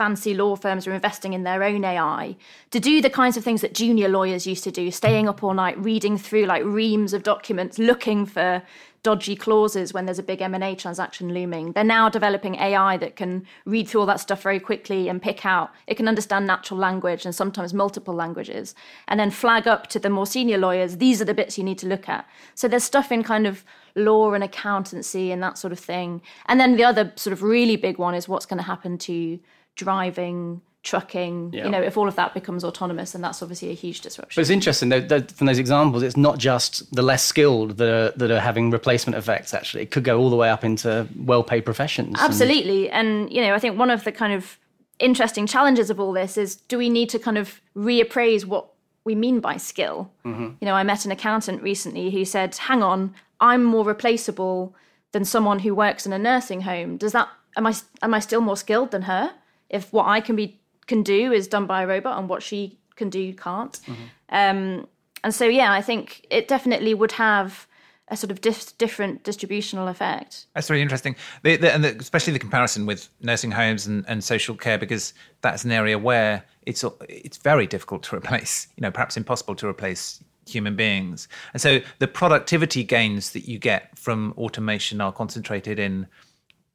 fancy 0.00 0.32
law 0.32 0.56
firms 0.56 0.86
are 0.86 0.94
investing 0.94 1.34
in 1.34 1.42
their 1.42 1.62
own 1.62 1.84
AI 1.84 2.34
to 2.70 2.80
do 2.80 3.02
the 3.02 3.10
kinds 3.10 3.36
of 3.36 3.44
things 3.44 3.60
that 3.60 3.74
junior 3.74 4.08
lawyers 4.08 4.46
used 4.46 4.64
to 4.64 4.70
do, 4.70 4.90
staying 4.90 5.28
up 5.28 5.44
all 5.44 5.52
night 5.52 5.76
reading 5.78 6.16
through 6.16 6.46
like 6.46 6.64
reams 6.64 7.12
of 7.12 7.22
documents, 7.22 7.78
looking 7.78 8.24
for 8.24 8.62
dodgy 9.02 9.36
clauses 9.36 9.92
when 9.92 10.06
there's 10.06 10.18
a 10.18 10.22
big 10.22 10.40
M&A 10.40 10.74
transaction 10.74 11.34
looming. 11.34 11.72
They're 11.72 11.84
now 11.84 12.08
developing 12.08 12.54
AI 12.54 12.96
that 12.96 13.14
can 13.14 13.44
read 13.66 13.88
through 13.88 14.00
all 14.00 14.06
that 14.06 14.20
stuff 14.20 14.42
very 14.42 14.58
quickly 14.58 15.10
and 15.10 15.20
pick 15.20 15.44
out. 15.44 15.70
It 15.86 15.98
can 15.98 16.08
understand 16.08 16.46
natural 16.46 16.80
language 16.80 17.26
and 17.26 17.34
sometimes 17.34 17.74
multiple 17.74 18.14
languages 18.14 18.74
and 19.06 19.20
then 19.20 19.30
flag 19.30 19.68
up 19.68 19.88
to 19.88 19.98
the 19.98 20.08
more 20.08 20.26
senior 20.26 20.56
lawyers, 20.56 20.96
these 20.96 21.20
are 21.20 21.26
the 21.26 21.34
bits 21.34 21.58
you 21.58 21.64
need 21.64 21.78
to 21.78 21.86
look 21.86 22.08
at. 22.08 22.26
So 22.54 22.68
there's 22.68 22.84
stuff 22.84 23.12
in 23.12 23.22
kind 23.22 23.46
of 23.46 23.64
law 23.94 24.32
and 24.32 24.42
accountancy 24.42 25.30
and 25.30 25.42
that 25.42 25.58
sort 25.58 25.74
of 25.74 25.78
thing. 25.78 26.22
And 26.46 26.58
then 26.58 26.76
the 26.76 26.84
other 26.84 27.12
sort 27.16 27.32
of 27.32 27.42
really 27.42 27.76
big 27.76 27.98
one 27.98 28.14
is 28.14 28.28
what's 28.28 28.46
going 28.46 28.58
to 28.58 28.64
happen 28.64 28.96
to 28.96 29.38
driving 29.76 30.60
trucking 30.82 31.52
Yeah. 31.52 31.66
you 31.66 31.70
know 31.70 31.82
if 31.82 31.98
all 31.98 32.08
of 32.08 32.16
that 32.16 32.32
becomes 32.32 32.64
autonomous 32.64 33.12
then 33.12 33.20
that's 33.20 33.42
obviously 33.42 33.68
a 33.68 33.74
huge 33.74 34.00
disruption 34.00 34.34
But 34.34 34.40
it's 34.40 34.50
interesting 34.50 34.88
though, 34.88 35.00
that 35.00 35.30
from 35.32 35.46
those 35.46 35.58
examples, 35.58 36.02
it's 36.02 36.16
not 36.16 36.38
just 36.38 36.90
the 36.94 37.02
less 37.02 37.22
skilled 37.22 37.76
that 37.76 37.88
are, 37.88 38.10
that 38.16 38.30
are 38.30 38.40
having 38.40 38.70
replacement 38.70 39.16
effects. 39.18 39.52
Actually, 39.52 39.82
it 39.82 39.90
could 39.90 40.04
go 40.04 40.18
all 40.18 40.30
the 40.30 40.36
way 40.36 40.48
up 40.48 40.64
into 40.64 41.06
well-paid 41.16 41.66
professions. 41.66 42.16
Absolutely. 42.18 42.88
And, 42.90 43.30
you 43.30 43.42
know, 43.42 43.52
I 43.54 43.58
think 43.58 43.78
one 43.78 43.90
of 43.90 44.04
the 44.04 44.12
kind 44.12 44.32
of 44.32 44.58
interesting 44.98 45.46
challenges 45.46 45.90
of 45.90 46.00
all 46.00 46.12
this 46.12 46.38
is 46.38 46.56
do 46.56 46.78
we 46.78 46.88
need 46.88 47.10
to 47.10 47.18
kind 47.18 47.36
of 47.36 47.60
reappraise 47.76 48.46
what 48.46 48.70
we 49.04 49.14
mean 49.14 49.40
by 49.40 49.58
skill? 49.58 50.10
Mm-hmm. 50.24 50.48
You 50.60 50.66
know, 50.66 50.74
I 50.74 50.82
met 50.82 51.04
an 51.04 51.10
accountant 51.10 51.62
recently 51.62 52.10
who 52.10 52.24
said, 52.24 52.56
hang 52.56 52.82
on, 52.82 53.14
I'm 53.38 53.64
more 53.64 53.84
replaceable 53.84 54.74
than 55.12 55.26
someone 55.26 55.58
who 55.58 55.74
works 55.74 56.06
in 56.06 56.12
a 56.14 56.18
nursing 56.18 56.62
home. 56.62 56.96
Does 56.96 57.12
that, 57.12 57.28
am 57.56 57.66
I, 57.66 57.74
am 58.00 58.14
I 58.14 58.20
still 58.20 58.40
more 58.40 58.56
skilled 58.56 58.92
than 58.92 59.02
her? 59.02 59.32
If 59.70 59.92
what 59.92 60.06
I 60.06 60.20
can 60.20 60.36
be, 60.36 60.60
can 60.86 61.02
do 61.02 61.32
is 61.32 61.48
done 61.48 61.66
by 61.66 61.82
a 61.82 61.86
robot 61.86 62.18
and 62.18 62.28
what 62.28 62.42
she 62.42 62.78
can 62.96 63.08
do 63.08 63.32
can't. 63.32 63.80
Um, 64.28 64.86
and 65.24 65.34
so, 65.34 65.46
yeah, 65.46 65.72
I 65.72 65.82
think 65.82 66.26
it 66.30 66.48
definitely 66.48 66.92
would 66.94 67.12
have 67.12 67.66
a 68.08 68.16
sort 68.16 68.32
of 68.32 68.40
dis- 68.40 68.72
different 68.72 69.22
distributional 69.22 69.86
effect. 69.86 70.46
That's 70.54 70.68
really 70.68 70.82
interesting, 70.82 71.14
the, 71.44 71.56
the, 71.56 71.72
and 71.72 71.84
the, 71.84 71.96
especially 71.96 72.32
the 72.32 72.40
comparison 72.40 72.84
with 72.84 73.08
nursing 73.20 73.52
homes 73.52 73.86
and, 73.86 74.04
and 74.08 74.24
social 74.24 74.56
care, 74.56 74.78
because 74.78 75.14
that's 75.42 75.64
an 75.64 75.70
area 75.70 75.96
where 75.96 76.44
it's 76.66 76.84
it's 77.08 77.38
very 77.38 77.66
difficult 77.66 78.02
to 78.04 78.16
replace. 78.16 78.66
You 78.76 78.82
know, 78.82 78.90
perhaps 78.90 79.16
impossible 79.16 79.54
to 79.54 79.68
replace 79.68 80.22
human 80.48 80.74
beings. 80.74 81.28
And 81.52 81.62
so 81.62 81.80
the 82.00 82.08
productivity 82.08 82.82
gains 82.82 83.30
that 83.32 83.46
you 83.46 83.58
get 83.58 83.96
from 83.96 84.34
automation 84.36 85.00
are 85.00 85.12
concentrated 85.12 85.78
in 85.78 86.08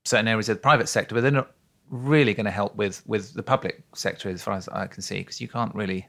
certain 0.06 0.28
areas 0.28 0.48
of 0.48 0.58
the 0.58 0.62
private 0.62 0.88
sector, 0.88 1.16
but 1.16 1.22
they're 1.22 1.32
not 1.32 1.52
really 1.90 2.34
going 2.34 2.46
to 2.46 2.52
help 2.52 2.76
with 2.76 3.04
with 3.06 3.34
the 3.34 3.44
public 3.44 3.84
sector, 3.94 4.30
as 4.30 4.44
far 4.44 4.56
as 4.56 4.68
I 4.70 4.88
can 4.88 5.02
see, 5.02 5.20
because 5.20 5.40
you 5.42 5.48
can't 5.48 5.74
really. 5.76 6.08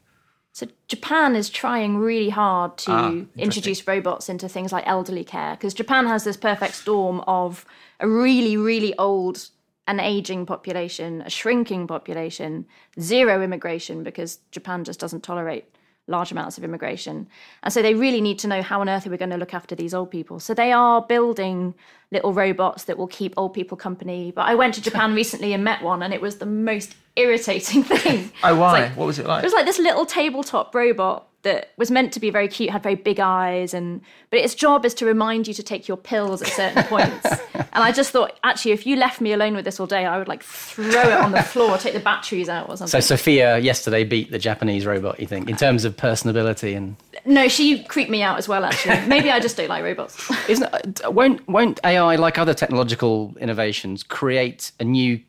So 0.52 0.66
Japan 0.88 1.36
is 1.36 1.50
trying 1.50 1.98
really 1.98 2.30
hard 2.30 2.78
to 2.78 2.90
Ah, 2.90 3.14
introduce 3.36 3.86
robots 3.86 4.30
into 4.30 4.48
things 4.48 4.72
like 4.72 4.84
elderly 4.86 5.22
care 5.24 5.54
because 5.54 5.74
Japan 5.74 6.06
has 6.06 6.24
this 6.24 6.36
perfect 6.38 6.74
storm 6.74 7.20
of 7.26 7.66
a 8.00 8.08
really 8.08 8.56
really 8.56 8.96
old 8.96 9.50
and 9.86 10.00
aging 10.00 10.46
population, 10.46 11.22
a 11.22 11.30
shrinking 11.30 11.86
population, 11.86 12.66
zero 12.98 13.42
immigration 13.42 14.02
because 14.02 14.38
Japan 14.50 14.82
just 14.82 14.98
doesn't 14.98 15.22
tolerate 15.22 15.75
large 16.08 16.30
amounts 16.30 16.56
of 16.56 16.64
immigration. 16.64 17.26
And 17.62 17.72
so 17.72 17.82
they 17.82 17.94
really 17.94 18.20
need 18.20 18.38
to 18.40 18.48
know 18.48 18.62
how 18.62 18.80
on 18.80 18.88
earth 18.88 19.06
are 19.06 19.10
we 19.10 19.16
going 19.16 19.30
to 19.30 19.36
look 19.36 19.54
after 19.54 19.74
these 19.74 19.92
old 19.92 20.10
people. 20.10 20.38
So 20.40 20.54
they 20.54 20.72
are 20.72 21.02
building 21.02 21.74
little 22.12 22.32
robots 22.32 22.84
that 22.84 22.96
will 22.96 23.08
keep 23.08 23.34
old 23.36 23.52
people 23.54 23.76
company. 23.76 24.30
But 24.30 24.42
I 24.42 24.54
went 24.54 24.74
to 24.74 24.80
Japan 24.82 25.14
recently 25.22 25.52
and 25.52 25.64
met 25.64 25.82
one 25.82 26.02
and 26.02 26.14
it 26.14 26.20
was 26.20 26.36
the 26.38 26.46
most 26.46 26.94
irritating 27.16 27.82
thing. 27.92 28.30
Oh, 28.44 28.54
why? 28.56 28.72
like- 28.82 28.96
what 28.96 29.06
was 29.06 29.18
it 29.18 29.26
like? 29.26 29.42
it 29.42 29.46
was 29.46 29.52
like 29.54 29.66
this 29.66 29.78
little 29.78 30.06
tabletop 30.06 30.74
robot 30.74 31.26
that 31.46 31.70
was 31.76 31.92
meant 31.92 32.12
to 32.12 32.18
be 32.18 32.28
very 32.28 32.48
cute, 32.48 32.70
had 32.70 32.82
very 32.82 32.96
big 32.96 33.20
eyes, 33.20 33.72
and 33.72 34.00
but 34.30 34.40
its 34.40 34.52
job 34.52 34.84
is 34.84 34.92
to 34.94 35.06
remind 35.06 35.46
you 35.46 35.54
to 35.54 35.62
take 35.62 35.86
your 35.86 35.96
pills 35.96 36.42
at 36.42 36.48
certain 36.48 36.82
points. 36.88 37.24
and 37.54 37.66
I 37.72 37.92
just 37.92 38.10
thought, 38.10 38.36
actually, 38.42 38.72
if 38.72 38.84
you 38.84 38.96
left 38.96 39.20
me 39.20 39.32
alone 39.32 39.54
with 39.54 39.64
this 39.64 39.78
all 39.78 39.86
day, 39.86 40.06
I 40.06 40.18
would 40.18 40.26
like 40.26 40.42
throw 40.42 40.84
it 40.84 41.12
on 41.12 41.30
the 41.30 41.44
floor, 41.44 41.78
take 41.78 41.94
the 41.94 42.00
batteries 42.00 42.48
out 42.48 42.68
or 42.68 42.76
something. 42.76 43.00
So. 43.00 43.14
Sophia 43.16 43.58
yesterday 43.58 44.02
beat 44.02 44.32
the 44.32 44.40
Japanese 44.40 44.84
robot. 44.86 45.20
You 45.20 45.28
think 45.28 45.48
in 45.48 45.56
terms 45.56 45.84
of 45.84 45.96
personability 45.96 46.76
and 46.76 46.96
no, 47.24 47.46
she 47.46 47.84
creeped 47.84 48.10
me 48.10 48.22
out 48.22 48.38
as 48.38 48.48
well. 48.48 48.64
Actually, 48.64 49.00
maybe 49.06 49.30
I 49.30 49.38
just 49.38 49.56
don't 49.56 49.68
like 49.68 49.84
robots. 49.84 50.28
isn't 50.48 51.04
uh, 51.04 51.10
won't 51.12 51.46
won't 51.48 51.78
AI 51.84 52.16
like 52.16 52.38
other 52.38 52.54
technological 52.54 53.36
innovations 53.40 54.02
create 54.02 54.72
a 54.80 54.84
new 54.84 55.20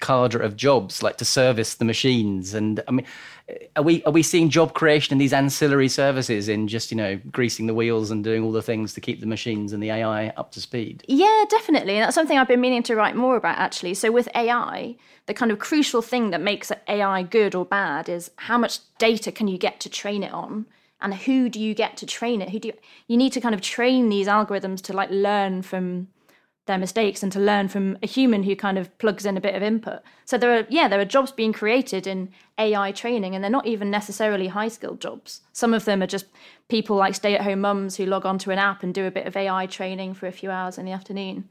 cadre 0.00 0.44
of 0.44 0.56
jobs 0.56 1.02
like 1.02 1.16
to 1.16 1.24
service 1.24 1.76
the 1.76 1.84
machines 1.84 2.52
and 2.52 2.82
I 2.86 2.90
mean 2.90 3.06
are 3.76 3.82
we 3.82 4.02
are 4.04 4.12
we 4.12 4.22
seeing 4.22 4.50
job 4.50 4.74
creation 4.74 5.12
in 5.12 5.18
these 5.18 5.32
ancillary 5.32 5.88
services 5.88 6.48
in 6.48 6.66
just 6.66 6.90
you 6.90 6.96
know 6.96 7.20
greasing 7.30 7.66
the 7.66 7.74
wheels 7.74 8.10
and 8.10 8.24
doing 8.24 8.42
all 8.42 8.50
the 8.50 8.62
things 8.62 8.92
to 8.92 9.00
keep 9.00 9.20
the 9.20 9.26
machines 9.26 9.72
and 9.72 9.80
the 9.80 9.90
AI 9.90 10.28
up 10.30 10.50
to 10.50 10.60
speed 10.60 11.04
Yeah, 11.06 11.44
definitely. 11.48 11.94
And 11.94 12.02
that's 12.02 12.14
something 12.14 12.36
I've 12.36 12.48
been 12.48 12.60
meaning 12.60 12.82
to 12.84 12.96
write 12.96 13.14
more 13.14 13.36
about 13.36 13.58
actually. 13.58 13.94
So 13.94 14.10
with 14.10 14.28
AI, 14.34 14.96
the 15.26 15.34
kind 15.34 15.52
of 15.52 15.58
crucial 15.58 16.02
thing 16.02 16.30
that 16.30 16.40
makes 16.40 16.72
AI 16.88 17.22
good 17.22 17.54
or 17.54 17.64
bad 17.64 18.08
is 18.08 18.30
how 18.36 18.58
much 18.58 18.80
data 18.98 19.30
can 19.30 19.46
you 19.46 19.58
get 19.58 19.78
to 19.80 19.88
train 19.88 20.22
it 20.22 20.32
on 20.32 20.66
and 21.00 21.14
who 21.14 21.48
do 21.48 21.60
you 21.60 21.74
get 21.74 21.96
to 21.98 22.06
train 22.06 22.40
it? 22.40 22.50
Who 22.50 22.58
do 22.58 22.68
you, 22.68 22.74
you 23.06 23.16
need 23.16 23.32
to 23.34 23.40
kind 23.40 23.54
of 23.54 23.60
train 23.60 24.08
these 24.08 24.26
algorithms 24.26 24.80
to 24.82 24.92
like 24.92 25.10
learn 25.10 25.62
from 25.62 26.08
their 26.66 26.78
mistakes 26.78 27.22
and 27.22 27.32
to 27.32 27.40
learn 27.40 27.68
from 27.68 27.96
a 28.02 28.06
human 28.06 28.42
who 28.42 28.54
kind 28.56 28.76
of 28.76 28.96
plugs 28.98 29.24
in 29.24 29.36
a 29.36 29.40
bit 29.40 29.54
of 29.54 29.62
input. 29.62 30.00
So 30.24 30.36
there 30.36 30.58
are 30.58 30.66
yeah, 30.68 30.88
there 30.88 31.00
are 31.00 31.04
jobs 31.04 31.32
being 31.32 31.52
created 31.52 32.06
in 32.06 32.32
AI 32.58 32.92
training 32.92 33.34
and 33.34 33.42
they're 33.42 33.50
not 33.50 33.66
even 33.66 33.90
necessarily 33.90 34.48
high 34.48 34.68
skilled 34.68 35.00
jobs. 35.00 35.42
Some 35.52 35.72
of 35.72 35.84
them 35.84 36.02
are 36.02 36.06
just 36.08 36.26
people 36.68 36.96
like 36.96 37.14
stay 37.14 37.34
at 37.34 37.42
home 37.42 37.60
mums 37.60 37.96
who 37.96 38.06
log 38.06 38.26
onto 38.26 38.50
an 38.50 38.58
app 38.58 38.82
and 38.82 38.92
do 38.92 39.06
a 39.06 39.10
bit 39.10 39.26
of 39.26 39.36
AI 39.36 39.66
training 39.66 40.14
for 40.14 40.26
a 40.26 40.32
few 40.32 40.50
hours 40.50 40.76
in 40.78 40.84
the 40.84 40.92
afternoon. 40.92 41.48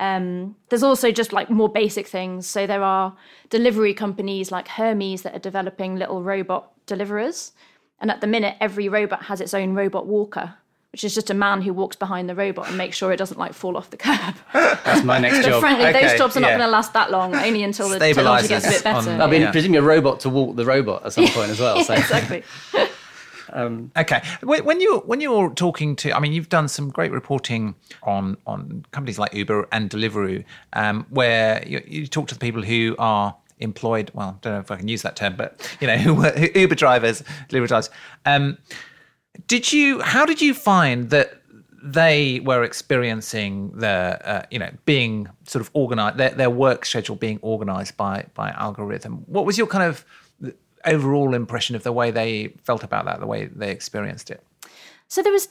Um, 0.00 0.56
there's 0.70 0.82
also 0.82 1.10
just 1.12 1.32
like 1.32 1.50
more 1.50 1.68
basic 1.68 2.06
things. 2.06 2.46
So 2.46 2.66
there 2.66 2.82
are 2.82 3.14
delivery 3.50 3.92
companies 3.92 4.50
like 4.50 4.68
Hermes 4.68 5.22
that 5.22 5.34
are 5.34 5.40
developing 5.40 5.96
little 5.96 6.22
robot 6.22 6.72
deliverers. 6.86 7.52
And 8.00 8.10
at 8.10 8.20
the 8.20 8.26
minute, 8.26 8.56
every 8.60 8.88
robot 8.88 9.24
has 9.24 9.40
its 9.40 9.54
own 9.54 9.74
robot 9.74 10.06
walker, 10.06 10.54
which 10.96 11.04
is 11.04 11.14
just 11.14 11.28
a 11.28 11.34
man 11.34 11.60
who 11.60 11.74
walks 11.74 11.94
behind 11.94 12.26
the 12.26 12.34
robot 12.34 12.68
and 12.68 12.78
makes 12.78 12.96
sure 12.96 13.12
it 13.12 13.18
doesn't 13.18 13.36
like 13.38 13.52
fall 13.52 13.76
off 13.76 13.90
the 13.90 13.98
curb. 13.98 14.34
that's 14.54 15.04
my 15.04 15.18
next 15.18 15.36
But 15.42 15.44
job 15.44 15.60
frankly, 15.60 15.92
those 15.92 16.16
jobs 16.16 16.38
are 16.38 16.40
not 16.40 16.52
yeah. 16.52 16.56
going 16.56 16.66
to 16.66 16.72
last 16.72 16.94
that 16.94 17.10
long, 17.10 17.34
only 17.34 17.62
until 17.64 17.90
the 17.90 17.98
technology 17.98 18.48
gets 18.48 18.64
a 18.66 18.70
bit 18.70 18.82
better. 18.82 19.10
on- 19.10 19.20
I 19.20 19.26
mean 19.26 19.42
Yeah. 19.42 19.50
presumably 19.52 19.80
a 19.80 19.82
robot 19.82 20.20
to 20.20 20.30
walk 20.30 20.56
the 20.56 20.64
robot 20.64 21.04
at 21.04 21.12
some 21.12 21.28
point 21.28 21.50
as 21.50 21.60
well 21.60 21.84
so 21.84 21.92
exactly. 22.02 22.44
Okay. 23.54 24.22
When 24.42 24.64
when 24.64 24.80
you 24.80 24.98
when 25.06 25.20
you're 25.20 25.50
talking 25.50 25.96
to, 25.96 26.14
I 26.16 26.18
mean, 26.20 26.32
you've 26.32 26.48
done 26.48 26.68
some 26.68 26.90
great 26.90 27.12
reporting 27.12 27.74
on 28.02 28.36
on 28.46 28.84
companies 28.90 29.18
like 29.18 29.32
Uber 29.34 29.68
and 29.72 29.88
Deliveroo, 29.88 30.44
um, 30.72 31.06
where 31.10 31.62
you, 31.66 31.82
you 31.86 32.06
talk 32.06 32.26
to 32.28 32.34
the 32.34 32.40
people 32.40 32.62
who 32.62 32.96
are 32.98 33.34
employed. 33.60 34.10
Well, 34.14 34.28
I 34.28 34.34
don't 34.42 34.52
know 34.54 34.60
if 34.60 34.70
I 34.70 34.76
can 34.76 34.88
use 34.88 35.02
that 35.02 35.16
term, 35.16 35.36
but 35.36 35.76
you 35.80 35.86
know, 35.86 35.96
who 35.96 36.14
were 36.14 36.34
Uber 36.54 36.74
drivers, 36.74 37.22
delivery 37.48 37.68
drivers. 37.68 37.88
Um, 38.26 38.58
did 39.46 39.72
you? 39.72 40.00
How 40.00 40.24
did 40.26 40.40
you 40.40 40.54
find 40.54 41.10
that? 41.10 41.42
They 41.88 42.40
were 42.40 42.64
experiencing 42.64 43.70
the, 43.76 44.18
uh, 44.24 44.42
you 44.50 44.58
know, 44.58 44.70
being 44.86 45.28
sort 45.46 45.60
of 45.60 45.70
organized, 45.72 46.16
their, 46.16 46.30
their 46.30 46.50
work 46.50 46.84
schedule 46.84 47.14
being 47.14 47.38
organized 47.42 47.96
by 47.96 48.26
by 48.34 48.50
algorithm. 48.50 49.24
What 49.26 49.46
was 49.46 49.56
your 49.56 49.68
kind 49.68 49.84
of 49.84 50.04
overall 50.84 51.34
impression 51.34 51.76
of 51.76 51.84
the 51.84 51.92
way 51.92 52.10
they 52.10 52.54
felt 52.64 52.82
about 52.82 53.04
that, 53.04 53.20
the 53.20 53.26
way 53.26 53.46
they 53.46 53.70
experienced 53.70 54.32
it? 54.32 54.42
So 55.06 55.22
there 55.22 55.32
was 55.32 55.48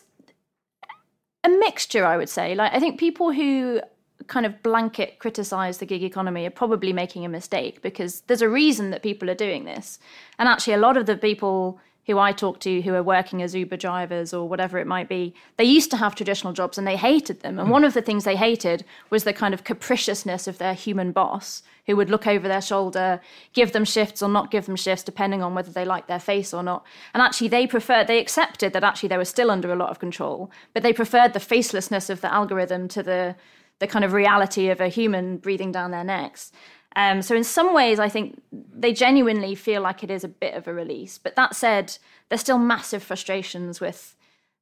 a 1.45 1.49
mixture, 1.49 2.05
I 2.05 2.17
would 2.17 2.29
say. 2.29 2.55
Like 2.55 2.73
I 2.73 2.79
think 2.79 2.99
people 2.99 3.31
who 3.31 3.81
kind 4.27 4.45
of 4.45 4.61
blanket 4.63 5.19
criticize 5.19 5.77
the 5.77 5.85
gig 5.85 6.03
economy 6.03 6.45
are 6.45 6.51
probably 6.51 6.91
making 6.91 7.25
a 7.25 7.29
mistake 7.29 7.81
because 7.81 8.21
there's 8.21 8.41
a 8.41 8.49
reason 8.49 8.89
that 8.89 9.03
people 9.03 9.29
are 9.29 9.35
doing 9.35 9.65
this. 9.65 9.99
And 10.39 10.49
actually 10.49 10.73
a 10.73 10.77
lot 10.79 10.97
of 10.97 11.05
the 11.05 11.17
people 11.17 11.79
who 12.07 12.19
I 12.19 12.31
talk 12.31 12.59
to 12.61 12.81
who 12.81 12.93
are 12.93 13.03
working 13.03 13.41
as 13.41 13.55
Uber 13.55 13.77
drivers 13.77 14.33
or 14.33 14.47
whatever 14.47 14.77
it 14.77 14.87
might 14.87 15.09
be, 15.09 15.33
they 15.57 15.63
used 15.63 15.89
to 15.91 15.97
have 15.97 16.15
traditional 16.15 16.53
jobs 16.53 16.77
and 16.77 16.85
they 16.85 16.97
hated 16.97 17.41
them. 17.41 17.57
And 17.57 17.67
hmm. 17.67 17.71
one 17.71 17.83
of 17.83 17.93
the 17.93 18.01
things 18.01 18.23
they 18.23 18.35
hated 18.35 18.85
was 19.09 19.23
the 19.23 19.33
kind 19.33 19.53
of 19.53 19.63
capriciousness 19.63 20.47
of 20.47 20.57
their 20.57 20.73
human 20.73 21.11
boss 21.11 21.63
who 21.87 21.95
would 21.95 22.09
look 22.09 22.25
over 22.25 22.47
their 22.47 22.61
shoulder, 22.61 23.21
give 23.53 23.71
them 23.71 23.85
shifts 23.85 24.21
or 24.21 24.29
not 24.29 24.51
give 24.51 24.65
them 24.65 24.75
shifts, 24.75 25.03
depending 25.03 25.43
on 25.43 25.53
whether 25.53 25.71
they 25.71 25.85
liked 25.85 26.07
their 26.07 26.19
face 26.19 26.53
or 26.53 26.63
not. 26.63 26.83
And 27.13 27.21
actually, 27.21 27.47
they 27.47 27.67
preferred, 27.67 28.07
they 28.07 28.19
accepted 28.19 28.73
that 28.73 28.83
actually 28.83 29.09
they 29.09 29.17
were 29.17 29.25
still 29.25 29.51
under 29.51 29.71
a 29.71 29.75
lot 29.75 29.89
of 29.89 29.99
control, 29.99 30.51
but 30.73 30.83
they 30.83 30.93
preferred 30.93 31.33
the 31.33 31.39
facelessness 31.39 32.09
of 32.09 32.21
the 32.21 32.33
algorithm 32.33 32.87
to 32.89 33.03
the 33.03 33.35
the 33.79 33.87
kind 33.87 34.05
of 34.05 34.13
reality 34.13 34.69
of 34.69 34.79
a 34.79 34.87
human 34.87 35.37
breathing 35.37 35.71
down 35.71 35.91
their 35.91 36.03
necks. 36.03 36.51
Um, 36.95 37.21
so 37.21 37.35
in 37.35 37.43
some 37.43 37.73
ways, 37.73 37.99
I 37.99 38.07
think 38.07 38.41
they 38.51 38.93
genuinely 38.93 39.53
feel 39.55 39.81
like 39.81 40.03
it 40.03 40.09
is 40.09 40.23
a 40.23 40.29
bit 40.29 40.53
of 40.53 40.67
a 40.67 40.73
release. 40.73 41.17
But 41.17 41.35
that 41.35 41.55
said, 41.55 41.97
there's 42.29 42.41
still 42.41 42.57
massive 42.57 43.03
frustrations 43.03 43.81
with 43.81 44.15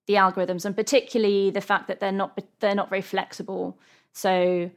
the 0.08 0.16
algorithms, 0.16 0.66
and 0.66 0.76
particularly 0.76 1.52
the 1.52 1.62
fact 1.62 1.88
that 1.88 2.00
they're 2.00 2.12
not 2.12 2.40
they're 2.60 2.76
not 2.76 2.90
very 2.90 3.02
flexible. 3.02 3.78
So 4.12 4.72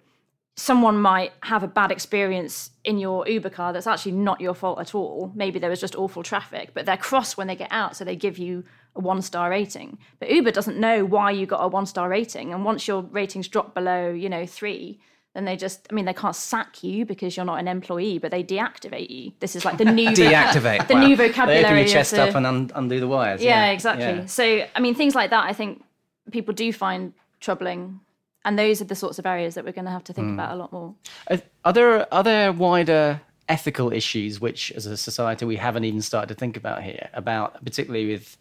someone 0.56 0.96
might 0.96 1.32
have 1.42 1.62
a 1.62 1.68
bad 1.68 1.92
experience 1.92 2.70
in 2.82 2.98
your 2.98 3.28
Uber 3.28 3.50
car 3.50 3.72
that's 3.72 3.86
actually 3.86 4.12
not 4.12 4.40
your 4.40 4.54
fault 4.54 4.80
at 4.80 4.94
all. 4.94 5.30
Maybe 5.34 5.58
there 5.58 5.68
was 5.68 5.80
just 5.80 5.96
awful 5.96 6.22
traffic, 6.22 6.70
but 6.72 6.86
they're 6.86 6.96
cross 6.96 7.36
when 7.36 7.46
they 7.46 7.56
get 7.56 7.70
out, 7.70 7.94
so 7.96 8.04
they 8.04 8.16
give 8.16 8.38
you 8.38 8.64
a 8.94 9.00
one 9.00 9.20
star 9.22 9.50
rating. 9.50 9.98
But 10.18 10.30
Uber 10.30 10.52
doesn't 10.52 10.78
know 10.78 11.04
why 11.04 11.30
you 11.30 11.46
got 11.46 11.64
a 11.64 11.68
one 11.68 11.86
star 11.86 12.08
rating, 12.08 12.52
and 12.52 12.64
once 12.64 12.86
your 12.86 13.02
ratings 13.02 13.48
drop 13.48 13.74
below, 13.74 14.10
you 14.10 14.28
know, 14.28 14.46
three, 14.46 15.00
then 15.36 15.44
they 15.44 15.54
just, 15.54 15.86
I 15.90 15.94
mean, 15.94 16.06
they 16.06 16.14
can't 16.14 16.34
sack 16.34 16.82
you 16.82 17.04
because 17.04 17.36
you're 17.36 17.44
not 17.44 17.60
an 17.60 17.68
employee, 17.68 18.18
but 18.18 18.30
they 18.30 18.42
deactivate 18.42 19.10
you. 19.10 19.32
This 19.40 19.54
is 19.54 19.66
like 19.66 19.76
the 19.76 19.84
new 19.92 20.08
deactivate 20.08 20.88
the 20.88 20.94
wow. 20.94 21.06
new 21.06 21.14
They 21.14 21.28
vocabulary. 21.28 21.64
open 21.64 21.76
your 21.76 21.86
chest 21.86 22.12
the- 22.12 22.22
up 22.22 22.34
and 22.34 22.46
un- 22.46 22.70
undo 22.74 22.98
the 22.98 23.06
wires. 23.06 23.42
yeah, 23.42 23.66
Yeah, 23.66 23.72
exactly. 23.72 24.06
Yeah. 24.06 24.26
So, 24.26 24.66
I 24.74 24.80
mean, 24.80 24.94
things 24.94 25.14
like 25.14 25.28
that, 25.30 25.44
I 25.44 25.52
think 25.52 25.84
people 26.30 26.54
do 26.54 26.72
find 26.72 27.12
troubling. 27.40 28.00
And 28.46 28.58
those 28.58 28.80
are 28.80 28.86
the 28.86 28.94
sorts 28.94 29.18
of 29.18 29.26
areas 29.26 29.56
that 29.56 29.64
we're 29.66 29.72
going 29.72 29.84
to 29.84 29.90
have 29.90 30.04
to 30.04 30.14
think 30.14 30.28
hmm. 30.28 30.34
about 30.34 30.52
a 30.52 30.56
lot 30.56 30.72
more. 30.72 30.94
Are, 31.64 31.72
there 31.72 32.14
are 32.14 32.22
there 32.22 32.52
wider 32.52 33.20
ethical 33.48 33.92
issues 33.92 34.40
which, 34.40 34.72
as 34.72 34.86
a 34.86 34.96
society, 34.96 35.44
we 35.44 35.56
haven't 35.56 35.84
even 35.84 36.00
started 36.00 36.28
to 36.28 36.34
think 36.34 36.56
about 36.56 36.82
here? 36.82 37.10
About 37.12 37.62
particularly 37.62 38.06
with 38.06 38.38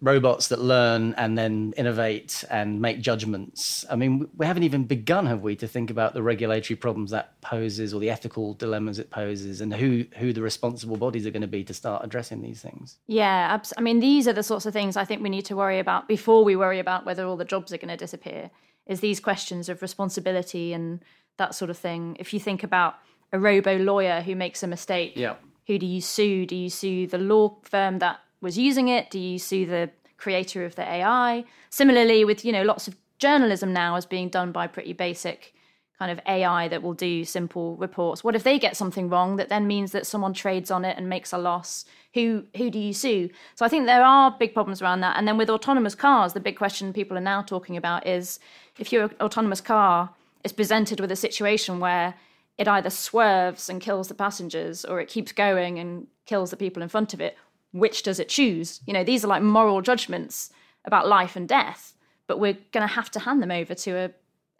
robots 0.00 0.48
that 0.48 0.60
learn 0.60 1.14
and 1.14 1.36
then 1.36 1.72
innovate 1.76 2.44
and 2.50 2.80
make 2.80 3.00
judgments. 3.00 3.84
I 3.90 3.96
mean, 3.96 4.28
we 4.36 4.46
haven't 4.46 4.62
even 4.62 4.84
begun, 4.84 5.26
have 5.26 5.42
we, 5.42 5.56
to 5.56 5.66
think 5.68 5.90
about 5.90 6.14
the 6.14 6.22
regulatory 6.22 6.76
problems 6.76 7.10
that 7.10 7.40
poses 7.40 7.92
or 7.94 8.00
the 8.00 8.10
ethical 8.10 8.54
dilemmas 8.54 8.98
it 8.98 9.10
poses, 9.10 9.60
and 9.60 9.72
who 9.74 10.04
who 10.18 10.32
the 10.32 10.42
responsible 10.42 10.96
bodies 10.96 11.26
are 11.26 11.30
going 11.30 11.42
to 11.42 11.48
be 11.48 11.64
to 11.64 11.74
start 11.74 12.04
addressing 12.04 12.42
these 12.42 12.60
things. 12.60 12.98
Yeah, 13.06 13.54
abs- 13.54 13.72
I 13.76 13.80
mean, 13.80 14.00
these 14.00 14.28
are 14.28 14.32
the 14.32 14.42
sorts 14.42 14.66
of 14.66 14.72
things 14.72 14.96
I 14.96 15.04
think 15.04 15.22
we 15.22 15.30
need 15.30 15.44
to 15.46 15.56
worry 15.56 15.78
about 15.78 16.08
before 16.08 16.44
we 16.44 16.56
worry 16.56 16.78
about 16.78 17.04
whether 17.06 17.26
all 17.26 17.36
the 17.36 17.44
jobs 17.44 17.72
are 17.72 17.78
going 17.78 17.88
to 17.88 17.96
disappear. 17.96 18.50
Is 18.86 19.00
these 19.00 19.18
questions 19.18 19.68
of 19.68 19.80
responsibility 19.80 20.72
and 20.74 21.00
that 21.38 21.54
sort 21.54 21.70
of 21.70 21.78
thing. 21.78 22.16
If 22.20 22.32
you 22.32 22.38
think 22.38 22.62
about 22.62 22.94
a 23.32 23.38
robo 23.40 23.78
lawyer 23.78 24.20
who 24.20 24.36
makes 24.36 24.62
a 24.62 24.66
mistake, 24.68 25.14
Yeah. 25.16 25.34
who 25.66 25.78
do 25.78 25.86
you 25.86 26.00
sue? 26.00 26.46
Do 26.46 26.54
you 26.54 26.68
sue 26.70 27.06
the 27.08 27.18
law 27.18 27.56
firm 27.64 27.98
that 27.98 28.20
was 28.44 28.56
using 28.56 28.86
it? 28.88 29.10
Do 29.10 29.18
you 29.18 29.38
sue 29.40 29.66
the 29.66 29.90
creator 30.16 30.64
of 30.64 30.76
the 30.76 30.88
AI? 30.88 31.44
Similarly, 31.70 32.24
with 32.24 32.44
you 32.44 32.52
know 32.52 32.62
lots 32.62 32.86
of 32.86 32.96
journalism 33.18 33.72
now 33.72 33.96
is 33.96 34.06
being 34.06 34.28
done 34.28 34.52
by 34.52 34.68
pretty 34.68 34.92
basic 34.92 35.54
kind 35.98 36.10
of 36.10 36.20
AI 36.26 36.68
that 36.68 36.82
will 36.82 36.92
do 36.92 37.24
simple 37.24 37.76
reports. 37.76 38.24
What 38.24 38.34
if 38.34 38.42
they 38.42 38.58
get 38.58 38.76
something 38.76 39.08
wrong 39.08 39.36
that 39.36 39.48
then 39.48 39.66
means 39.66 39.92
that 39.92 40.06
someone 40.06 40.34
trades 40.34 40.70
on 40.70 40.84
it 40.84 40.96
and 40.98 41.08
makes 41.08 41.32
a 41.32 41.38
loss? 41.38 41.84
Who 42.14 42.44
who 42.56 42.70
do 42.70 42.78
you 42.78 42.92
sue? 42.92 43.30
So 43.54 43.64
I 43.64 43.68
think 43.68 43.86
there 43.86 44.04
are 44.04 44.36
big 44.38 44.54
problems 44.54 44.82
around 44.82 45.00
that. 45.00 45.16
And 45.16 45.26
then 45.26 45.38
with 45.38 45.50
autonomous 45.50 45.94
cars, 45.94 46.32
the 46.32 46.40
big 46.40 46.56
question 46.56 46.92
people 46.92 47.16
are 47.16 47.22
now 47.32 47.42
talking 47.42 47.76
about 47.76 48.06
is 48.06 48.38
if 48.78 48.92
your 48.92 49.10
autonomous 49.20 49.60
car 49.60 50.10
is 50.44 50.52
presented 50.52 51.00
with 51.00 51.10
a 51.10 51.16
situation 51.16 51.80
where 51.80 52.14
it 52.58 52.68
either 52.68 52.90
swerves 52.90 53.68
and 53.68 53.80
kills 53.80 54.08
the 54.08 54.14
passengers 54.14 54.84
or 54.84 55.00
it 55.00 55.08
keeps 55.08 55.32
going 55.32 55.78
and 55.78 56.06
kills 56.26 56.50
the 56.50 56.56
people 56.56 56.82
in 56.82 56.88
front 56.88 57.14
of 57.14 57.20
it, 57.20 57.36
which 57.74 58.04
does 58.04 58.20
it 58.20 58.28
choose? 58.28 58.80
You 58.86 58.92
know, 58.92 59.02
these 59.02 59.24
are 59.24 59.28
like 59.28 59.42
moral 59.42 59.82
judgments 59.82 60.50
about 60.84 61.08
life 61.08 61.34
and 61.34 61.48
death, 61.48 61.94
but 62.28 62.38
we're 62.38 62.56
going 62.72 62.86
to 62.86 62.94
have 62.94 63.10
to 63.10 63.20
hand 63.20 63.42
them 63.42 63.50
over 63.50 63.74
to 63.74 63.90
a 63.96 64.10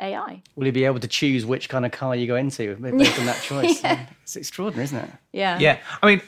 AI. 0.01 0.43
Will 0.57 0.67
you 0.67 0.73
be 0.73 0.85
able 0.85 0.99
to 0.99 1.07
choose 1.07 1.47
which 1.47 1.69
kind 1.69 1.87
of 1.87 1.93
car 1.93 2.17
you 2.17 2.27
go 2.27 2.35
into 2.35 2.75
based 2.75 3.19
on 3.21 3.27
that 3.27 3.41
choice? 3.43 3.81
It's 4.25 4.35
extraordinary, 4.35 4.85
isn't 4.85 4.99
it? 4.99 5.11
Yeah. 5.33 5.59
Yeah, 5.61 5.79
I 6.03 6.07
mean, 6.07 6.23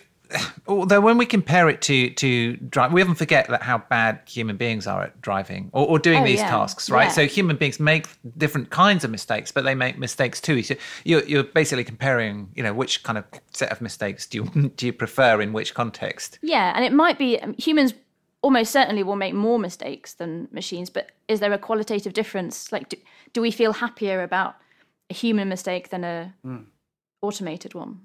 although 0.67 1.01
when 1.01 1.19
we 1.19 1.27
compare 1.27 1.69
it 1.69 1.81
to 1.83 2.11
to 2.11 2.57
drive, 2.57 2.93
we 2.93 3.03
often 3.03 3.15
forget 3.15 3.49
that 3.49 3.63
how 3.63 3.79
bad 3.79 4.21
human 4.27 4.57
beings 4.57 4.87
are 4.87 5.03
at 5.03 5.21
driving 5.21 5.71
or, 5.73 5.87
or 5.87 5.99
doing 5.99 6.23
Oh, 6.23 6.27
these 6.27 6.39
yeah. 6.41 6.49
tasks, 6.51 6.91
right? 6.91 7.05
Yeah. 7.05 7.09
So 7.11 7.27
human 7.27 7.57
beings 7.57 7.79
make 7.79 8.07
different 8.37 8.71
kinds 8.71 9.05
of 9.05 9.11
mistakes, 9.11 9.53
but 9.53 9.65
they 9.65 9.75
make 9.75 9.99
mistakes 9.99 10.41
too. 10.41 10.63
So 10.63 10.75
you're, 11.05 11.25
you're 11.25 11.45
basically 11.45 11.85
comparing, 11.85 12.51
you 12.55 12.63
know, 12.63 12.73
which 12.75 13.03
kind 13.03 13.19
of 13.19 13.25
set 13.53 13.71
of 13.71 13.81
mistakes 13.81 14.27
do 14.27 14.39
you 14.39 14.69
do 14.77 14.87
you 14.87 14.93
prefer 14.93 15.41
in 15.41 15.53
which 15.53 15.75
context? 15.75 16.39
Yeah, 16.43 16.73
and 16.75 16.85
it 16.85 16.93
might 16.93 17.19
be 17.19 17.39
um, 17.41 17.55
humans 17.59 17.95
almost 18.43 18.71
certainly 18.71 19.03
will 19.03 19.17
make 19.17 19.35
more 19.35 19.59
mistakes 19.59 20.15
than 20.15 20.49
machines, 20.53 20.91
but 20.91 21.11
is 21.27 21.41
there 21.41 21.53
a 21.53 21.59
qualitative 21.59 22.13
difference? 22.13 22.71
Like, 22.71 22.89
do, 22.91 22.97
do 23.33 23.41
we 23.41 23.51
feel 23.51 23.73
happier 23.73 24.23
about 24.23 24.55
a 25.11 25.15
human 25.15 25.49
mistake 25.49 25.89
than 25.89 26.05
a 26.05 26.33
automated 27.23 27.75
one? 27.75 28.01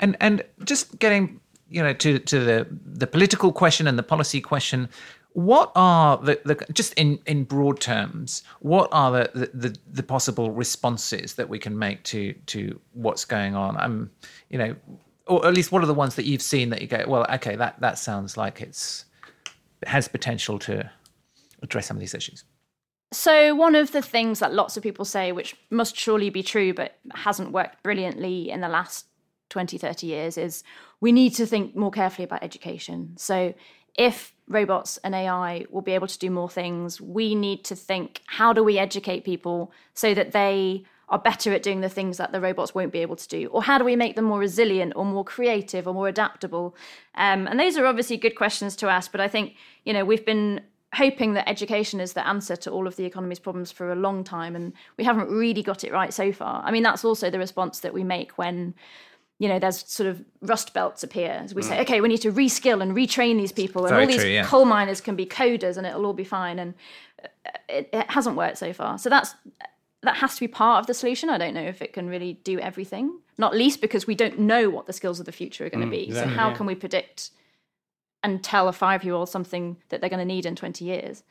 And 0.00 0.16
and 0.20 0.42
just 0.64 0.98
getting 0.98 1.40
you 1.68 1.82
know 1.82 1.92
to 1.92 2.18
to 2.18 2.40
the 2.40 2.66
the 2.84 3.06
political 3.06 3.52
question 3.52 3.86
and 3.86 3.98
the 3.98 4.02
policy 4.02 4.40
question. 4.40 4.88
What 5.32 5.70
are 5.76 6.16
the, 6.16 6.40
the 6.44 6.66
just 6.72 6.92
in, 6.94 7.20
in 7.24 7.44
broad 7.44 7.80
terms? 7.80 8.42
What 8.58 8.88
are 8.90 9.12
the, 9.12 9.50
the, 9.54 9.78
the, 9.88 10.02
possible 10.02 10.50
responses 10.50 11.34
that 11.34 11.48
we 11.48 11.56
can 11.56 11.78
make 11.78 12.02
to 12.04 12.32
to 12.46 12.80
what's 12.94 13.24
going 13.24 13.54
on? 13.54 13.80
Um, 13.80 14.10
you 14.48 14.58
know, 14.58 14.74
or 15.28 15.46
at 15.46 15.54
least 15.54 15.70
what 15.70 15.84
are 15.84 15.86
the 15.86 15.94
ones 15.94 16.16
that 16.16 16.24
you've 16.24 16.42
seen 16.42 16.70
that 16.70 16.82
you 16.82 16.88
go, 16.88 17.04
well, 17.06 17.24
okay, 17.34 17.54
that 17.54 17.80
that 17.80 17.96
sounds 17.96 18.36
like 18.36 18.60
it's 18.60 19.04
it 19.82 19.88
has 19.88 20.08
potential 20.08 20.58
to 20.58 20.90
address 21.62 21.86
some 21.86 21.96
of 21.96 22.00
these 22.00 22.14
issues. 22.14 22.44
So, 23.12 23.54
one 23.54 23.74
of 23.74 23.92
the 23.92 24.02
things 24.02 24.38
that 24.38 24.52
lots 24.52 24.76
of 24.76 24.82
people 24.82 25.04
say, 25.04 25.32
which 25.32 25.56
must 25.70 25.96
surely 25.96 26.30
be 26.30 26.42
true 26.42 26.72
but 26.72 26.96
hasn't 27.12 27.52
worked 27.52 27.82
brilliantly 27.82 28.50
in 28.50 28.60
the 28.60 28.68
last 28.68 29.06
20, 29.50 29.76
30 29.78 30.06
years, 30.06 30.38
is 30.38 30.64
we 31.00 31.12
need 31.12 31.34
to 31.34 31.46
think 31.46 31.76
more 31.76 31.90
carefully 31.90 32.24
about 32.24 32.42
education. 32.42 33.14
So, 33.16 33.54
if 33.96 34.32
robots 34.48 34.98
and 34.98 35.14
AI 35.14 35.66
will 35.70 35.82
be 35.82 35.92
able 35.92 36.06
to 36.06 36.18
do 36.18 36.30
more 36.30 36.48
things, 36.48 37.00
we 37.00 37.34
need 37.34 37.64
to 37.64 37.76
think 37.76 38.22
how 38.26 38.52
do 38.52 38.62
we 38.64 38.78
educate 38.78 39.24
people 39.24 39.72
so 39.94 40.14
that 40.14 40.32
they 40.32 40.84
are 41.08 41.18
better 41.18 41.52
at 41.52 41.62
doing 41.62 41.80
the 41.80 41.88
things 41.88 42.16
that 42.18 42.30
the 42.30 42.40
robots 42.40 42.74
won't 42.74 42.92
be 42.92 43.00
able 43.00 43.16
to 43.16 43.28
do? 43.28 43.48
Or 43.48 43.62
how 43.62 43.78
do 43.78 43.84
we 43.84 43.96
make 43.96 44.16
them 44.16 44.24
more 44.26 44.38
resilient 44.38 44.92
or 44.96 45.04
more 45.04 45.24
creative 45.24 45.88
or 45.88 45.94
more 45.94 46.08
adaptable? 46.08 46.76
Um, 47.16 47.46
and 47.48 47.58
those 47.58 47.76
are 47.76 47.86
obviously 47.86 48.16
good 48.16 48.36
questions 48.36 48.76
to 48.76 48.88
ask, 48.88 49.10
but 49.10 49.20
I 49.20 49.28
think, 49.28 49.54
you 49.84 49.92
know, 49.92 50.04
we've 50.04 50.24
been 50.24 50.60
hoping 50.94 51.34
that 51.34 51.48
education 51.48 52.00
is 52.00 52.14
the 52.14 52.26
answer 52.26 52.56
to 52.56 52.70
all 52.70 52.86
of 52.86 52.96
the 52.96 53.04
economy's 53.04 53.38
problems 53.38 53.70
for 53.70 53.92
a 53.92 53.96
long 53.96 54.24
time 54.24 54.56
and 54.56 54.72
we 54.96 55.04
haven't 55.04 55.28
really 55.28 55.62
got 55.62 55.84
it 55.84 55.92
right 55.92 56.12
so 56.12 56.32
far 56.32 56.62
i 56.64 56.72
mean 56.72 56.82
that's 56.82 57.04
also 57.04 57.30
the 57.30 57.38
response 57.38 57.78
that 57.78 57.94
we 57.94 58.02
make 58.02 58.36
when 58.36 58.74
you 59.40 59.48
know 59.48 59.58
there's 59.58 59.84
sort 59.90 60.08
of 60.08 60.24
rust 60.42 60.72
belts 60.72 61.02
appear. 61.02 61.32
As 61.42 61.52
we 61.52 61.62
say 61.62 61.80
okay 61.80 62.00
we 62.00 62.08
need 62.08 62.22
to 62.22 62.32
reskill 62.32 62.80
and 62.80 62.94
retrain 62.94 63.36
these 63.36 63.50
people 63.50 63.84
and 63.84 63.90
Very 63.90 64.02
all 64.02 64.06
these 64.06 64.20
true, 64.20 64.30
yeah. 64.30 64.44
coal 64.44 64.64
miners 64.64 65.00
can 65.00 65.16
be 65.16 65.26
coders 65.26 65.76
and 65.76 65.84
it'll 65.84 66.06
all 66.06 66.12
be 66.12 66.24
fine. 66.24 66.60
And 66.60 66.74
uh, 67.24 67.50
it, 67.68 67.88
it 67.92 68.10
hasn't 68.10 68.36
worked 68.36 68.58
so 68.58 68.72
far. 68.72 68.98
So 68.98 69.10
that's 69.10 69.34
that 70.02 70.16
has 70.16 70.36
to 70.36 70.40
be 70.40 70.48
part 70.48 70.80
of 70.80 70.86
the 70.86 70.94
solution. 70.94 71.28
I 71.28 71.38
don't 71.38 71.54
know 71.54 71.62
if 71.62 71.82
it 71.82 71.92
can 71.92 72.08
really 72.08 72.34
do 72.44 72.60
everything 72.60 73.18
not 73.38 73.56
least 73.56 73.80
because 73.80 74.06
we 74.06 74.14
don't 74.14 74.38
know 74.38 74.68
what 74.68 74.86
the 74.86 74.92
skills 74.92 75.18
of 75.18 75.26
the 75.26 75.32
future 75.32 75.64
are 75.64 75.70
going 75.70 75.84
to 75.84 75.90
be. 75.90 76.04
Exactly, 76.04 76.34
so 76.34 76.38
how 76.38 76.50
yeah. 76.50 76.56
can 76.56 76.66
we 76.66 76.74
predict 76.74 77.30
and 78.22 78.44
tell 78.44 78.68
a 78.68 78.72
five 78.72 79.02
year 79.02 79.14
old 79.14 79.28
something 79.28 79.76
that 79.88 80.00
they're 80.00 80.10
going 80.10 80.20
to 80.20 80.24
need 80.24 80.46
in 80.46 80.54
20 80.54 80.84
years. 80.84 81.22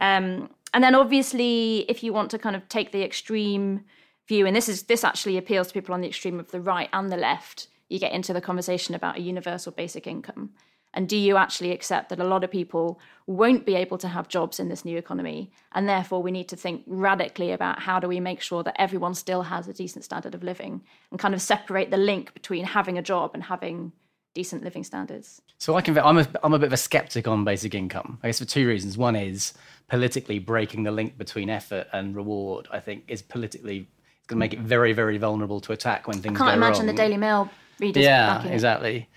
Um, 0.00 0.50
and 0.74 0.82
then 0.82 0.94
obviously, 0.94 1.86
if 1.88 2.02
you 2.02 2.12
want 2.12 2.30
to 2.32 2.38
kind 2.38 2.56
of 2.56 2.68
take 2.68 2.92
the 2.92 3.02
extreme 3.02 3.84
view, 4.32 4.46
and 4.46 4.56
this 4.56 4.68
is 4.68 4.84
this 4.84 5.04
actually 5.04 5.36
appeals 5.36 5.68
to 5.68 5.74
people 5.74 5.94
on 5.94 6.00
the 6.00 6.08
extreme 6.08 6.40
of 6.40 6.50
the 6.50 6.60
right 6.60 6.88
and 6.92 7.12
the 7.12 7.16
left, 7.16 7.68
you 7.88 7.98
get 7.98 8.12
into 8.12 8.32
the 8.32 8.40
conversation 8.40 8.94
about 8.94 9.18
a 9.18 9.20
universal 9.20 9.72
basic 9.72 10.06
income. 10.06 10.50
And 10.94 11.08
do 11.08 11.16
you 11.16 11.36
actually 11.36 11.72
accept 11.72 12.08
that 12.10 12.20
a 12.20 12.24
lot 12.32 12.44
of 12.44 12.50
people 12.50 12.98
won't 13.26 13.64
be 13.64 13.74
able 13.74 13.98
to 13.98 14.08
have 14.08 14.28
jobs 14.28 14.60
in 14.60 14.68
this 14.68 14.84
new 14.84 14.98
economy? 14.98 15.50
And 15.72 15.88
therefore, 15.88 16.22
we 16.22 16.30
need 16.30 16.48
to 16.48 16.56
think 16.56 16.82
radically 16.86 17.50
about 17.52 17.80
how 17.80 17.98
do 18.00 18.08
we 18.08 18.20
make 18.20 18.42
sure 18.42 18.62
that 18.62 18.76
everyone 18.78 19.14
still 19.14 19.42
has 19.42 19.68
a 19.68 19.72
decent 19.72 20.04
standard 20.04 20.34
of 20.34 20.42
living 20.42 20.82
and 21.10 21.20
kind 21.20 21.34
of 21.34 21.40
separate 21.40 21.90
the 21.90 21.96
link 21.96 22.34
between 22.34 22.64
having 22.64 22.98
a 22.98 23.02
job 23.02 23.30
and 23.34 23.42
having 23.42 23.92
decent 24.34 24.64
living 24.64 24.84
standards. 24.84 25.42
So 25.58 25.76
I 25.76 25.82
can. 25.82 25.98
I'm 25.98 26.18
a, 26.18 26.26
I'm 26.42 26.54
a 26.54 26.58
bit 26.58 26.66
of 26.66 26.72
a 26.72 26.84
skeptic 26.88 27.28
on 27.28 27.44
basic 27.44 27.74
income. 27.74 28.18
I 28.22 28.28
guess 28.28 28.38
for 28.38 28.46
two 28.46 28.66
reasons. 28.66 28.96
One 28.96 29.16
is 29.16 29.52
politically 29.88 30.38
breaking 30.38 30.84
the 30.84 30.90
link 30.90 31.18
between 31.18 31.50
effort 31.50 31.86
and 31.92 32.16
reward. 32.16 32.68
I 32.70 32.80
think 32.80 33.04
is 33.08 33.22
politically 33.22 33.88
it's 34.22 34.28
going 34.28 34.36
to 34.36 34.40
make 34.40 34.54
it 34.54 34.60
very 34.60 34.92
very 34.92 35.18
vulnerable 35.18 35.60
to 35.60 35.72
attack 35.72 36.06
when 36.06 36.18
things 36.20 36.38
Can't 36.38 36.50
go 36.50 36.54
imagine 36.54 36.86
wrong. 36.86 36.94
the 36.94 37.02
Daily 37.02 37.16
Mail 37.16 37.50
readers 37.80 38.04
Yeah, 38.04 38.36
backing 38.38 38.52
exactly. 38.52 39.08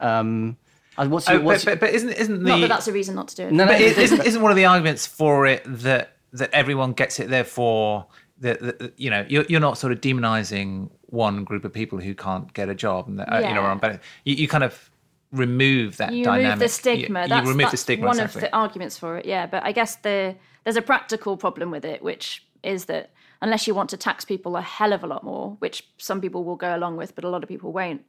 Um, 0.00 0.56
what's 0.96 1.28
Oh, 1.28 1.32
your, 1.32 1.42
what's 1.42 1.64
but, 1.64 1.80
but, 1.80 1.88
but 1.88 1.94
isn't 1.94 2.10
isn't 2.10 2.42
the 2.42 2.48
Not 2.50 2.60
that 2.60 2.68
that's 2.68 2.88
a 2.88 2.92
reason 2.92 3.14
not 3.14 3.28
to 3.28 3.36
do 3.36 3.42
it. 3.44 3.52
No, 3.52 3.64
no, 3.64 3.72
but 3.72 3.80
it- 3.80 3.96
is 3.96 4.12
isn't 4.12 4.20
isn't 4.26 4.42
one 4.42 4.50
of 4.52 4.56
the 4.56 4.66
arguments 4.66 5.06
for 5.06 5.46
it 5.46 5.62
that 5.66 6.16
that 6.32 6.50
everyone 6.52 6.92
gets 6.92 7.18
it 7.18 7.28
therefore 7.30 8.06
that, 8.40 8.60
that 8.60 8.78
that, 8.78 8.98
you 9.00 9.08
know 9.10 9.24
you're, 9.28 9.44
you're 9.48 9.60
not 9.60 9.78
sort 9.78 9.92
of 9.92 10.00
demonizing 10.00 10.90
one 11.06 11.42
group 11.44 11.64
of 11.64 11.72
people 11.72 11.98
who 11.98 12.14
can't 12.14 12.52
get 12.52 12.68
a 12.68 12.74
job 12.74 13.08
and 13.08 13.18
that, 13.18 13.32
uh, 13.32 13.38
you 13.38 13.42
know 13.54 13.60
Yeah. 13.62 13.66
are 13.66 13.70
on 13.70 13.78
benefit. 13.78 14.02
You, 14.24 14.34
you 14.36 14.48
kind 14.48 14.62
of 14.64 14.90
remove 15.32 15.96
that 15.98 16.12
you 16.12 16.24
dynamic. 16.24 16.44
remove 16.44 16.58
the 16.60 16.68
stigma. 16.68 17.22
You, 17.22 17.28
that's, 17.28 17.48
remove 17.48 17.70
the 17.70 17.76
stigma. 17.76 18.06
One 18.06 18.16
exactly. 18.18 18.38
of 18.42 18.50
the 18.50 18.56
arguments 18.56 18.98
for 18.98 19.16
it, 19.18 19.26
yeah. 19.26 19.46
But 19.46 19.64
I 19.64 19.72
guess 19.72 19.96
the 19.96 20.34
there's 20.64 20.76
a 20.76 20.82
practical 20.82 21.36
problem 21.36 21.70
with 21.70 21.84
it, 21.84 22.02
which 22.02 22.44
is 22.62 22.84
that 22.86 23.10
unless 23.42 23.66
you 23.66 23.74
want 23.74 23.90
to 23.90 23.96
tax 23.96 24.24
people 24.24 24.56
a 24.56 24.62
hell 24.62 24.92
of 24.92 25.02
a 25.02 25.06
lot 25.06 25.24
more, 25.24 25.56
which 25.60 25.88
some 25.98 26.20
people 26.20 26.44
will 26.44 26.56
go 26.56 26.76
along 26.76 26.96
with, 26.96 27.14
but 27.14 27.24
a 27.24 27.28
lot 27.28 27.42
of 27.42 27.48
people 27.48 27.72
won't, 27.72 28.04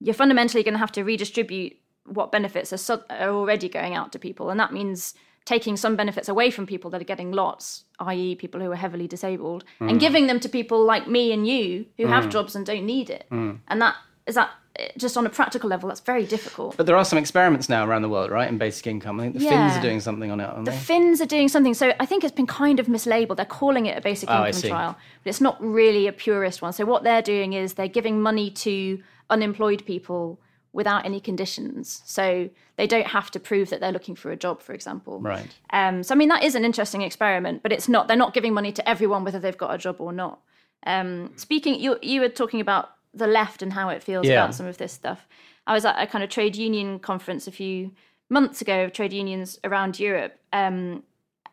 you're 0.00 0.14
fundamentally 0.14 0.62
going 0.62 0.74
to 0.74 0.78
have 0.78 0.92
to 0.92 1.04
redistribute 1.04 1.76
what 2.04 2.32
benefits 2.32 2.72
are, 2.72 2.76
so, 2.76 3.02
are 3.10 3.30
already 3.30 3.68
going 3.68 3.94
out 3.94 4.12
to 4.12 4.18
people, 4.18 4.50
and 4.50 4.60
that 4.60 4.72
means 4.72 5.14
taking 5.44 5.76
some 5.76 5.94
benefits 5.94 6.28
away 6.28 6.50
from 6.50 6.66
people 6.66 6.90
that 6.90 7.00
are 7.00 7.04
getting 7.04 7.30
lots, 7.30 7.84
i.e., 8.00 8.34
people 8.34 8.60
who 8.60 8.70
are 8.70 8.76
heavily 8.76 9.06
disabled, 9.06 9.64
and 9.80 9.92
mm. 9.92 10.00
giving 10.00 10.26
them 10.26 10.40
to 10.40 10.48
people 10.48 10.84
like 10.84 11.06
me 11.06 11.32
and 11.32 11.46
you 11.46 11.86
who 11.96 12.06
have 12.06 12.24
mm. 12.24 12.30
jobs 12.30 12.56
and 12.56 12.66
don't 12.66 12.84
need 12.84 13.10
it. 13.10 13.26
Mm. 13.30 13.60
And 13.68 13.80
that 13.80 13.94
is 14.26 14.34
that 14.34 14.50
just 14.96 15.16
on 15.16 15.26
a 15.26 15.30
practical 15.30 15.68
level, 15.68 15.88
that's 15.88 16.00
very 16.00 16.24
difficult. 16.24 16.76
But 16.76 16.86
there 16.86 16.96
are 16.96 17.04
some 17.04 17.18
experiments 17.18 17.68
now 17.68 17.86
around 17.86 18.02
the 18.02 18.08
world, 18.08 18.30
right, 18.30 18.48
in 18.48 18.58
basic 18.58 18.86
income. 18.86 19.20
I 19.20 19.24
think 19.24 19.34
the 19.34 19.40
Finns 19.40 19.76
are 19.76 19.82
doing 19.82 20.00
something 20.00 20.30
on 20.30 20.40
it, 20.40 20.44
aren't 20.44 20.64
The 20.64 20.70
they? 20.70 20.76
Finns 20.76 21.20
are 21.20 21.26
doing 21.26 21.48
something. 21.48 21.74
So 21.74 21.92
I 22.00 22.06
think 22.06 22.24
it's 22.24 22.34
been 22.34 22.46
kind 22.46 22.80
of 22.80 22.86
mislabeled. 22.86 23.36
They're 23.36 23.46
calling 23.46 23.86
it 23.86 23.96
a 23.96 24.00
basic 24.00 24.30
Oh, 24.30 24.44
income 24.46 24.62
trial, 24.62 24.96
but 25.22 25.30
it's 25.30 25.40
not 25.40 25.56
really 25.62 26.06
a 26.06 26.12
purist 26.12 26.62
one. 26.62 26.72
So 26.72 26.84
what 26.84 27.02
they're 27.04 27.22
doing 27.22 27.52
is 27.52 27.74
they're 27.74 27.88
giving 27.88 28.20
money 28.20 28.50
to 28.50 29.02
unemployed 29.30 29.84
people 29.86 30.38
without 30.72 31.06
any 31.06 31.20
conditions. 31.20 32.02
So 32.04 32.50
they 32.76 32.86
don't 32.86 33.06
have 33.06 33.30
to 33.30 33.40
prove 33.40 33.70
that 33.70 33.80
they're 33.80 33.92
looking 33.92 34.14
for 34.14 34.30
a 34.30 34.36
job, 34.36 34.60
for 34.60 34.74
example. 34.74 35.20
Right. 35.20 35.48
Um, 35.70 36.02
so 36.02 36.14
I 36.14 36.18
mean 36.18 36.28
that 36.28 36.44
is 36.44 36.54
an 36.54 36.64
interesting 36.64 37.02
experiment, 37.02 37.62
but 37.62 37.72
it's 37.72 37.88
not. 37.88 38.08
They're 38.08 38.16
not 38.16 38.34
giving 38.34 38.52
money 38.52 38.72
to 38.72 38.86
everyone 38.88 39.24
whether 39.24 39.38
they've 39.38 39.56
got 39.56 39.74
a 39.74 39.78
job 39.78 39.96
or 40.00 40.12
not. 40.12 40.40
Um, 40.86 41.32
speaking, 41.36 41.80
you 41.80 41.98
you 42.02 42.20
were 42.20 42.28
talking 42.28 42.60
about 42.60 42.90
the 43.16 43.26
left 43.26 43.62
and 43.62 43.72
how 43.72 43.88
it 43.88 44.02
feels 44.02 44.26
Yeah. 44.26 44.42
about 44.44 44.54
some 44.54 44.66
of 44.66 44.76
this 44.78 44.92
stuff. 44.92 45.26
I 45.66 45.72
was 45.74 45.84
at 45.84 46.00
a 46.00 46.06
kind 46.06 46.22
of 46.22 46.30
trade 46.30 46.54
union 46.56 46.98
conference 46.98 47.46
a 47.46 47.52
few 47.52 47.92
months 48.28 48.60
ago 48.60 48.84
of 48.84 48.92
trade 48.92 49.12
unions 49.12 49.58
around 49.64 49.98
Europe, 49.98 50.38
um, 50.52 51.02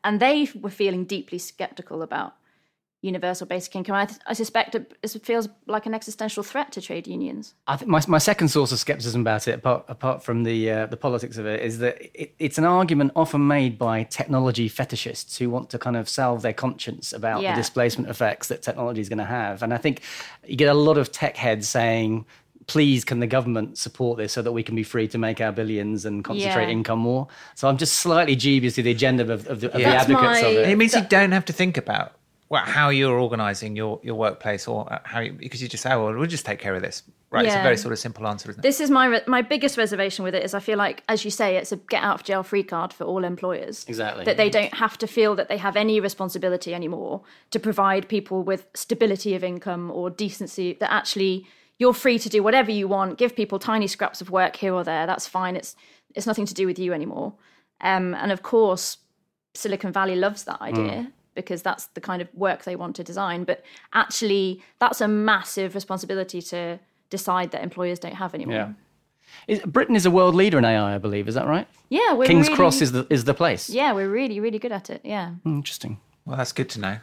and 0.03 0.19
they 0.19 0.47
were 0.59 0.69
feeling 0.69 1.05
deeply 1.05 1.37
skeptical 1.39 2.01
about 2.01 2.35
universal 3.03 3.45
basic 3.45 3.75
income. 3.75 3.95
I, 3.95 4.05
th- 4.05 4.19
I 4.25 4.33
suspect 4.33 4.73
it, 4.75 4.93
it 5.03 5.09
feels 5.23 5.49
like 5.67 5.85
an 5.85 5.93
existential 5.93 6.41
threat 6.41 6.71
to 6.71 6.81
trade 6.81 7.05
unions. 7.05 7.53
I 7.67 7.75
think 7.75 7.89
my, 7.91 8.01
my 8.07 8.17
second 8.17 8.47
source 8.47 8.71
of 8.71 8.79
skepticism 8.79 9.21
about 9.21 9.47
it, 9.47 9.55
apart, 9.55 9.85
apart 9.89 10.23
from 10.23 10.43
the 10.43 10.71
uh, 10.71 10.85
the 10.87 10.97
politics 10.97 11.37
of 11.37 11.45
it, 11.45 11.61
is 11.61 11.79
that 11.79 12.01
it, 12.19 12.33
it's 12.39 12.57
an 12.57 12.63
argument 12.65 13.11
often 13.15 13.45
made 13.45 13.77
by 13.77 14.03
technology 14.03 14.69
fetishists 14.69 15.37
who 15.37 15.49
want 15.49 15.69
to 15.71 15.77
kind 15.77 15.97
of 15.97 16.07
salve 16.09 16.41
their 16.41 16.53
conscience 16.53 17.13
about 17.13 17.41
Yeah. 17.41 17.53
the 17.53 17.61
displacement 17.61 18.09
effects 18.09 18.47
that 18.47 18.61
technology 18.61 19.01
is 19.01 19.09
going 19.09 19.19
to 19.19 19.25
have. 19.25 19.61
And 19.61 19.73
I 19.73 19.77
think 19.77 20.01
you 20.47 20.55
get 20.55 20.69
a 20.69 20.73
lot 20.73 20.97
of 20.97 21.11
tech 21.11 21.35
heads 21.35 21.67
saying, 21.67 22.25
"Please, 22.67 23.03
can 23.03 23.19
the 23.19 23.27
government 23.27 23.77
support 23.77 24.17
this 24.17 24.31
so 24.31 24.41
that 24.41 24.53
we 24.53 24.63
can 24.63 24.75
be 24.75 24.83
free 24.83 25.09
to 25.09 25.17
make 25.17 25.41
our 25.41 25.51
billions 25.51 26.05
and 26.05 26.23
concentrate 26.23 26.63
Yeah. 26.67 26.69
income 26.79 26.99
more?" 26.99 27.27
So 27.55 27.67
I'm 27.67 27.77
just 27.77 27.95
slightly 27.95 28.35
dubious 28.35 28.75
to 28.75 28.81
the 28.83 28.91
agenda 28.91 29.23
of, 29.23 29.45
of, 29.47 29.59
the, 29.59 29.67
of 29.67 29.73
the 29.73 29.83
That's 29.83 30.09
advocates 30.09 30.39
of 30.41 30.51
it. 30.53 30.69
it 30.69 30.77
means 30.77 30.93
you 30.95 31.01
don't 31.01 31.33
have 31.33 31.43
to 31.45 31.53
think 31.53 31.75
about 31.77 32.13
well, 32.53 32.63
how 32.63 32.89
you're 32.89 33.17
organising 33.17 33.75
your, 33.75 33.99
your 34.03 34.13
workplace 34.13 34.67
or 34.67 34.91
uh, 34.93 34.99
how 35.05 35.21
you, 35.21 35.31
because 35.33 35.59
you 35.59 35.67
just 35.67 35.81
say, 35.81 35.91
oh, 35.91 36.05
well, 36.05 36.13
we'll 36.13 36.27
just 36.27 36.45
take 36.45 36.59
care 36.59 36.75
of 36.75 36.83
this. 36.83 37.01
Right. 37.31 37.47
It's 37.47 37.55
a 37.55 37.63
very 37.63 37.77
sort 37.77 37.93
of 37.93 37.97
simple 37.97 38.27
answer, 38.27 38.47
isn't 38.51 38.59
it? 38.59 38.61
This 38.61 38.79
is 38.79 38.91
my 38.91 39.07
re- 39.07 39.23
my 39.25 39.41
biggest 39.41 39.75
reservation 39.75 40.23
with 40.23 40.35
it 40.35 40.43
is 40.43 40.53
I 40.53 40.59
feel 40.59 40.77
like, 40.77 41.01
as 41.09 41.25
you 41.25 41.31
say, 41.31 41.57
it's 41.57 41.71
a 41.71 41.77
get 41.77 42.03
out 42.03 42.19
of 42.19 42.23
jail 42.23 42.43
free 42.43 42.61
card 42.61 42.93
for 42.93 43.05
all 43.05 43.23
employers. 43.23 43.85
Exactly. 43.87 44.23
That 44.23 44.37
they 44.37 44.51
don't 44.51 44.75
have 44.75 44.99
to 44.99 45.07
feel 45.07 45.33
that 45.33 45.49
they 45.49 45.57
have 45.57 45.75
any 45.75 45.99
responsibility 45.99 46.75
anymore 46.75 47.23
to 47.49 47.59
provide 47.59 48.07
people 48.07 48.43
with 48.43 48.67
stability 48.75 49.33
of 49.33 49.43
income 49.43 49.89
or 49.89 50.11
decency. 50.11 50.73
That 50.73 50.93
actually 50.93 51.47
you're 51.79 51.95
free 51.95 52.19
to 52.19 52.29
do 52.29 52.43
whatever 52.43 52.69
you 52.69 52.87
want, 52.87 53.17
give 53.17 53.35
people 53.35 53.57
tiny 53.57 53.87
scraps 53.87 54.21
of 54.21 54.29
work 54.29 54.57
here 54.57 54.75
or 54.75 54.83
there. 54.83 55.07
That's 55.07 55.27
fine. 55.27 55.55
It's 55.55 55.75
it's 56.13 56.27
nothing 56.27 56.45
to 56.45 56.53
do 56.53 56.67
with 56.67 56.77
you 56.77 56.93
anymore. 56.93 57.33
Um, 57.81 58.13
and 58.13 58.31
of 58.31 58.43
course, 58.43 58.97
Silicon 59.55 59.91
Valley 59.91 60.15
loves 60.15 60.43
that 60.43 60.61
idea 60.61 61.11
because 61.35 61.61
that's 61.61 61.85
the 61.87 62.01
kind 62.01 62.21
of 62.21 62.27
work 62.33 62.63
they 62.63 62.75
want 62.75 62.95
to 62.97 63.03
design. 63.03 63.43
But 63.43 63.63
actually, 63.93 64.61
that's 64.79 65.01
a 65.01 65.07
massive 65.07 65.75
responsibility 65.75 66.41
to 66.43 66.79
decide 67.09 67.51
that 67.51 67.63
employers 67.63 67.99
don't 67.99 68.15
have 68.15 68.33
anymore. 68.33 68.55
Yeah. 68.55 68.71
Is, 69.47 69.59
Britain 69.61 69.95
is 69.95 70.05
a 70.05 70.11
world 70.11 70.35
leader 70.35 70.57
in 70.57 70.65
AI, 70.65 70.95
I 70.95 70.97
believe. 70.97 71.27
Is 71.27 71.35
that 71.35 71.47
right? 71.47 71.67
Yeah, 71.89 72.13
we're 72.13 72.25
King's 72.25 72.47
really, 72.47 72.55
Cross 72.55 72.81
is 72.81 72.91
the 72.91 73.07
is 73.09 73.23
the 73.23 73.33
place. 73.33 73.69
Yeah, 73.69 73.93
we're 73.93 74.09
really, 74.09 74.39
really 74.39 74.59
good 74.59 74.71
at 74.71 74.89
it. 74.89 75.01
Yeah. 75.03 75.33
Interesting. 75.45 75.99
Well, 76.25 76.37
that's 76.37 76.53
good 76.53 76.69
to 76.69 76.79
know. 76.79 76.97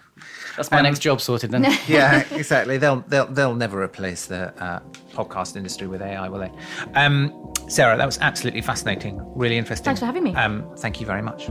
That's 0.56 0.70
my 0.70 0.80
next 0.80 1.00
job 1.00 1.20
sorted 1.20 1.50
then. 1.50 1.64
yeah, 1.88 2.24
exactly. 2.30 2.78
They'll 2.78 3.00
they'll 3.08 3.26
they'll 3.26 3.54
never 3.54 3.82
replace 3.82 4.26
the 4.26 4.54
uh, 4.62 4.80
podcast 5.12 5.56
industry 5.56 5.86
with 5.86 6.00
AI, 6.00 6.28
will 6.28 6.38
they? 6.38 6.52
Um, 6.94 7.52
Sarah, 7.68 7.96
that 7.96 8.06
was 8.06 8.18
absolutely 8.18 8.62
fascinating. 8.62 9.20
Really 9.36 9.58
interesting. 9.58 9.84
Thanks 9.84 10.00
for 10.00 10.06
having 10.06 10.24
me. 10.24 10.34
Um, 10.34 10.74
thank 10.78 11.00
you 11.00 11.06
very 11.06 11.22
much. 11.22 11.50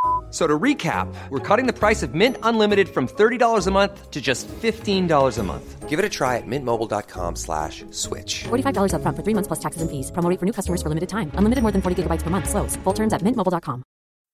F- 0.31 0.35
So 0.35 0.47
to 0.47 0.57
recap, 0.57 1.13
we're 1.29 1.39
cutting 1.39 1.67
the 1.67 1.73
price 1.77 2.03
of 2.03 2.13
Mint 2.15 2.37
Unlimited 2.43 2.87
from 2.87 3.07
$30 3.07 3.67
a 3.67 3.71
month 3.71 4.09
to 4.11 4.21
just 4.21 4.47
$15 4.47 5.37
a 5.37 5.43
month. 5.43 5.89
Give 5.89 5.99
it 5.99 6.05
a 6.05 6.09
try 6.09 6.37
at 6.37 6.47
mintmobile.com 6.47 7.35
slash 7.35 7.83
switch. 7.91 8.45
$45 8.45 8.93
upfront 8.93 9.15
for 9.17 9.23
three 9.23 9.33
months 9.35 9.47
plus 9.49 9.59
taxes 9.59 9.81
and 9.81 9.91
fees. 9.91 10.09
Promo 10.11 10.29
rate 10.29 10.39
for 10.39 10.45
new 10.45 10.53
customers 10.53 10.81
for 10.81 10.87
limited 10.87 11.09
time. 11.09 11.31
Unlimited 11.35 11.61
more 11.63 11.73
than 11.73 11.81
40 11.81 12.03
gigabytes 12.03 12.23
per 12.23 12.29
month. 12.29 12.47
Slows. 12.49 12.77
Full 12.85 12.93
terms 12.93 13.11
at 13.11 13.21
mintmobile.com. 13.23 13.83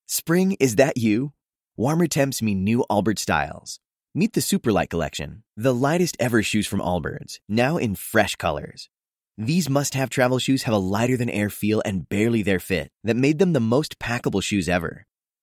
Spring, 0.08 0.56
is 0.60 0.76
that 0.76 0.98
you? 0.98 1.32
Warmer 1.76 2.08
temps 2.08 2.42
mean 2.44 2.64
new 2.64 2.86
Allbirds 2.90 3.20
styles. 3.20 3.80
Meet 4.16 4.34
the 4.34 4.42
Superlight 4.42 4.90
Collection, 4.90 5.44
the 5.58 5.74
lightest 5.74 6.16
ever 6.20 6.42
shoes 6.44 6.66
from 6.68 6.80
Allbirds, 6.80 7.40
now 7.50 7.78
in 7.78 7.96
fresh 7.96 8.36
colors. 8.36 8.90
These 9.38 9.70
must 9.70 9.94
have 9.94 10.10
travel 10.10 10.40
shoes 10.40 10.64
have 10.64 10.74
a 10.74 10.78
lighter 10.78 11.18
than 11.18 11.30
air 11.30 11.50
feel 11.52 11.82
and 11.86 12.08
barely 12.10 12.42
their 12.42 12.60
fit 12.60 12.90
that 13.04 13.16
made 13.16 13.38
them 13.38 13.54
the 13.54 13.60
most 13.60 14.00
packable 14.00 14.42
shoes 14.42 14.68
ever. 14.68 15.06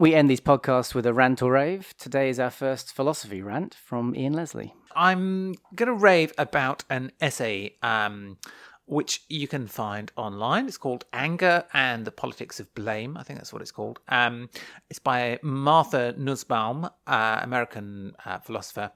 We 0.00 0.14
end 0.14 0.30
these 0.30 0.40
podcasts 0.40 0.94
with 0.94 1.06
a 1.06 1.12
rant 1.12 1.42
or 1.42 1.50
rave. 1.50 1.92
Today 1.98 2.28
is 2.28 2.38
our 2.38 2.50
first 2.50 2.92
philosophy 2.92 3.42
rant 3.42 3.74
from 3.74 4.14
Ian 4.14 4.32
Leslie. 4.32 4.72
I'm 4.94 5.56
going 5.74 5.88
to 5.88 5.92
rave 5.92 6.32
about 6.38 6.84
an 6.88 7.10
essay 7.20 7.74
um, 7.82 8.38
which 8.86 9.24
you 9.28 9.48
can 9.48 9.66
find 9.66 10.12
online. 10.14 10.68
It's 10.68 10.78
called 10.78 11.04
Anger 11.12 11.64
and 11.72 12.04
the 12.04 12.12
Politics 12.12 12.60
of 12.60 12.72
Blame. 12.76 13.16
I 13.16 13.24
think 13.24 13.40
that's 13.40 13.52
what 13.52 13.60
it's 13.60 13.72
called. 13.72 13.98
Um, 14.06 14.50
it's 14.88 15.00
by 15.00 15.40
Martha 15.42 16.14
Nussbaum, 16.16 16.88
uh, 17.08 17.40
American 17.42 18.14
uh, 18.24 18.38
philosopher. 18.38 18.92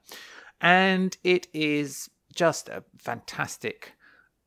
And 0.61 1.17
it 1.25 1.47
is 1.53 2.09
just 2.33 2.69
a 2.69 2.81
fantastic 2.97 3.91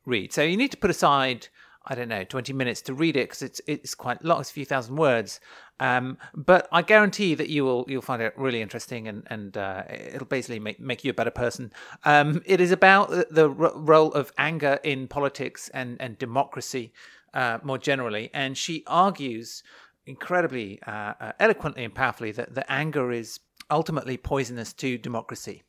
read. 0.07 0.33
So 0.33 0.43
you 0.43 0.57
need 0.57 0.71
to 0.71 0.79
put 0.79 0.89
aside, 0.89 1.49
I 1.87 1.95
don't 1.95 2.09
know, 2.09 2.25
20 2.25 2.53
minutes 2.53 2.83
to 2.83 2.95
read 2.95 3.17
it 3.17 3.29
because 3.29 3.43
it's 3.43 3.61
it's 3.67 3.95
quite 3.95 4.25
long, 4.25 4.41
it's 4.41 4.51
a 4.51 4.55
few 4.55 4.65
thousand 4.65 4.97
words. 4.97 5.41
Um, 5.79 6.19
but 6.35 6.69
I 6.73 6.83
guarantee 6.83 7.35
that 7.35 7.49
you 7.49 7.65
will 7.65 7.85
you'll 7.89 8.03
find 8.03 8.23
it 8.23 8.35
really 8.37 8.63
interesting 8.63 9.09
and 9.09 9.23
and 9.29 9.57
uh, 9.57 9.83
it'll 9.89 10.27
basically 10.27 10.59
make 10.59 10.81
make 10.81 11.05
you 11.05 11.11
a 11.11 11.15
better 11.15 11.31
person. 11.31 11.73
Um, 12.05 12.43
it 12.47 12.61
is 12.61 12.73
about 12.73 13.11
the, 13.11 13.27
the 13.31 13.49
ro- 13.51 13.77
role 13.77 14.13
of 14.13 14.33
anger 14.39 14.81
in 14.83 15.09
politics 15.09 15.69
and 15.75 15.97
and 16.01 16.19
democracy. 16.19 16.93
uh, 17.35 17.59
more 17.63 17.79
generally, 17.79 18.31
and 18.33 18.57
she 18.57 18.83
argues 18.87 19.63
incredibly 20.07 20.81
uh, 20.87 21.13
uh, 21.21 21.33
eloquently 21.39 21.85
and 21.85 21.95
powerfully 21.95 22.33
that, 22.33 22.55
the 22.55 22.71
anger 22.73 23.13
is 23.13 23.41
ultimately 23.71 24.17
poisonous 24.17 24.73
to 24.73 24.97
democracy. 24.97 25.63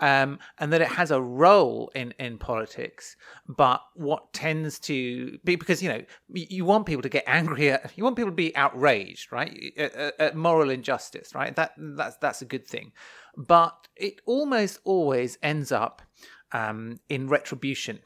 Um, 0.00 0.40
and 0.58 0.72
that 0.72 0.80
it 0.80 0.88
has 0.88 1.12
a 1.12 1.22
role 1.22 1.90
in, 1.94 2.12
in 2.18 2.36
politics, 2.36 3.16
but 3.48 3.80
what 3.94 4.32
tends 4.32 4.80
to 4.80 5.38
be 5.44 5.54
because 5.54 5.84
you 5.84 5.88
know 5.88 6.02
you 6.28 6.64
want 6.64 6.86
people 6.86 7.02
to 7.02 7.08
get 7.08 7.22
angry 7.28 7.70
at 7.70 7.96
you 7.96 8.02
want 8.02 8.16
people 8.16 8.32
to 8.32 8.36
be 8.36 8.54
outraged, 8.56 9.30
right, 9.30 9.72
at, 9.78 10.20
at 10.20 10.36
moral 10.36 10.70
injustice, 10.70 11.32
right? 11.32 11.54
That 11.54 11.74
that's 11.78 12.16
that's 12.16 12.42
a 12.42 12.44
good 12.44 12.66
thing, 12.66 12.90
but 13.36 13.86
it 13.94 14.20
almost 14.26 14.80
always 14.84 15.38
ends 15.44 15.70
up 15.70 16.02
um, 16.50 16.98
in 17.08 17.28
retribution 17.28 18.00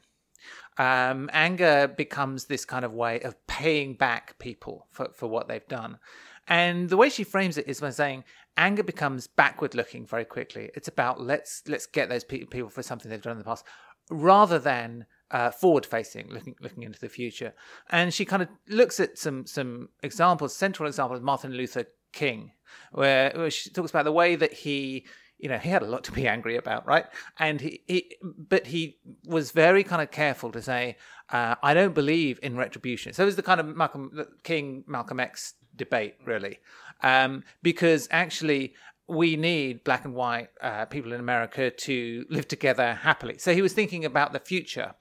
um, 0.79 1.29
anger 1.33 1.87
becomes 1.89 2.45
this 2.45 2.63
kind 2.63 2.85
of 2.85 2.93
way 2.93 3.19
of 3.19 3.35
paying 3.47 3.95
back 3.95 4.39
people 4.39 4.87
for, 4.91 5.09
for 5.13 5.27
what 5.27 5.47
they've 5.49 5.67
done. 5.67 5.99
And 6.49 6.89
the 6.89 6.97
way 6.97 7.09
she 7.09 7.23
frames 7.23 7.57
it 7.57 7.67
is 7.67 7.79
by 7.79 7.91
saying 7.91 8.23
anger 8.57 8.83
becomes 8.83 9.27
backward 9.27 9.75
looking 9.75 10.05
very 10.05 10.25
quickly. 10.25 10.71
It's 10.75 10.87
about 10.87 11.21
let's 11.21 11.61
let's 11.67 11.85
get 11.85 12.09
those 12.09 12.23
people 12.23 12.69
for 12.69 12.83
something 12.83 13.09
they've 13.09 13.21
done 13.21 13.33
in 13.33 13.37
the 13.37 13.43
past, 13.43 13.65
rather 14.09 14.59
than 14.59 15.05
uh, 15.31 15.51
forward 15.51 15.85
facing, 15.85 16.27
looking 16.29 16.55
looking 16.59 16.83
into 16.83 16.99
the 16.99 17.07
future. 17.07 17.53
And 17.91 18.13
she 18.13 18.25
kind 18.25 18.41
of 18.41 18.49
looks 18.67 18.99
at 18.99 19.17
some 19.17 19.45
some 19.45 19.89
examples, 20.01 20.55
central 20.55 20.87
example 20.87 21.15
examples, 21.15 21.25
Martin 21.25 21.53
Luther 21.53 21.85
King, 22.11 22.51
where, 22.91 23.31
where 23.35 23.51
she 23.51 23.69
talks 23.69 23.91
about 23.91 24.05
the 24.05 24.11
way 24.11 24.35
that 24.35 24.51
he 24.51 25.05
you 25.39 25.47
know, 25.47 25.57
he 25.57 25.69
had 25.69 25.81
a 25.81 25.87
lot 25.87 26.03
to 26.03 26.11
be 26.11 26.27
angry 26.27 26.57
about, 26.57 26.85
right? 26.85 27.05
And 27.37 27.61
he, 27.61 27.81
he 27.87 28.17
but 28.21 28.67
he 28.67 28.97
was 29.25 29.51
very 29.51 29.85
kind 29.85 30.01
of 30.01 30.11
careful 30.11 30.51
to 30.51 30.61
say, 30.61 30.97
uh, 31.29 31.55
I 31.63 31.73
don't 31.73 31.95
believe 31.95 32.39
in 32.43 32.57
retribution. 32.57 33.13
So 33.13 33.23
it 33.23 33.25
was 33.25 33.37
the 33.37 33.43
kind 33.43 33.61
of 33.61 33.65
Malcolm 33.65 34.11
King, 34.43 34.83
Malcolm 34.85 35.19
X 35.19 35.53
debate, 35.79 36.15
really, 36.25 36.59
um, 37.01 37.43
because 37.63 38.07
actually 38.11 38.75
we 39.09 39.35
need 39.35 39.83
black 39.83 40.05
and 40.05 40.13
white 40.13 40.49
uh, 40.61 40.85
people 40.85 41.11
in 41.13 41.19
America 41.19 41.71
to 41.71 42.25
live 42.29 42.47
together 42.47 42.93
happily. 42.93 43.39
So 43.39 43.55
he 43.55 43.63
was 43.63 43.73
thinking 43.73 44.05
about 44.05 44.33
the 44.33 44.39
future 44.39 44.93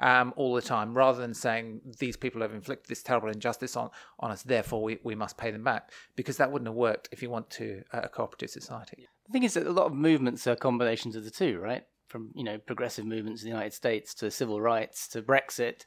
um, 0.00 0.34
all 0.34 0.52
the 0.54 0.62
time, 0.62 0.94
rather 0.94 1.20
than 1.20 1.32
saying 1.32 1.80
these 2.00 2.16
people 2.16 2.42
have 2.42 2.52
inflicted 2.52 2.88
this 2.88 3.04
terrible 3.04 3.28
injustice 3.28 3.76
on, 3.76 3.90
on 4.18 4.32
us, 4.32 4.42
therefore 4.42 4.82
we, 4.82 4.98
we 5.04 5.14
must 5.14 5.38
pay 5.38 5.52
them 5.52 5.62
back, 5.62 5.92
because 6.16 6.36
that 6.38 6.50
wouldn't 6.50 6.66
have 6.66 6.74
worked 6.74 7.08
if 7.12 7.22
you 7.22 7.30
want 7.30 7.48
to 7.50 7.84
uh, 7.94 8.00
a 8.02 8.08
cooperative 8.08 8.50
society. 8.50 9.06
The 9.26 9.32
thing 9.32 9.44
is 9.44 9.54
that 9.54 9.66
a 9.68 9.70
lot 9.70 9.86
of 9.86 9.94
movements 9.94 10.44
are 10.48 10.56
combinations 10.56 11.14
of 11.14 11.24
the 11.24 11.30
two, 11.30 11.60
right? 11.60 11.84
From 12.08 12.32
you 12.34 12.44
know 12.44 12.58
progressive 12.58 13.06
movements 13.06 13.42
in 13.42 13.48
the 13.48 13.54
United 13.54 13.74
States 13.74 14.12
to 14.14 14.30
civil 14.30 14.60
rights 14.60 15.06
to 15.08 15.22
Brexit, 15.22 15.86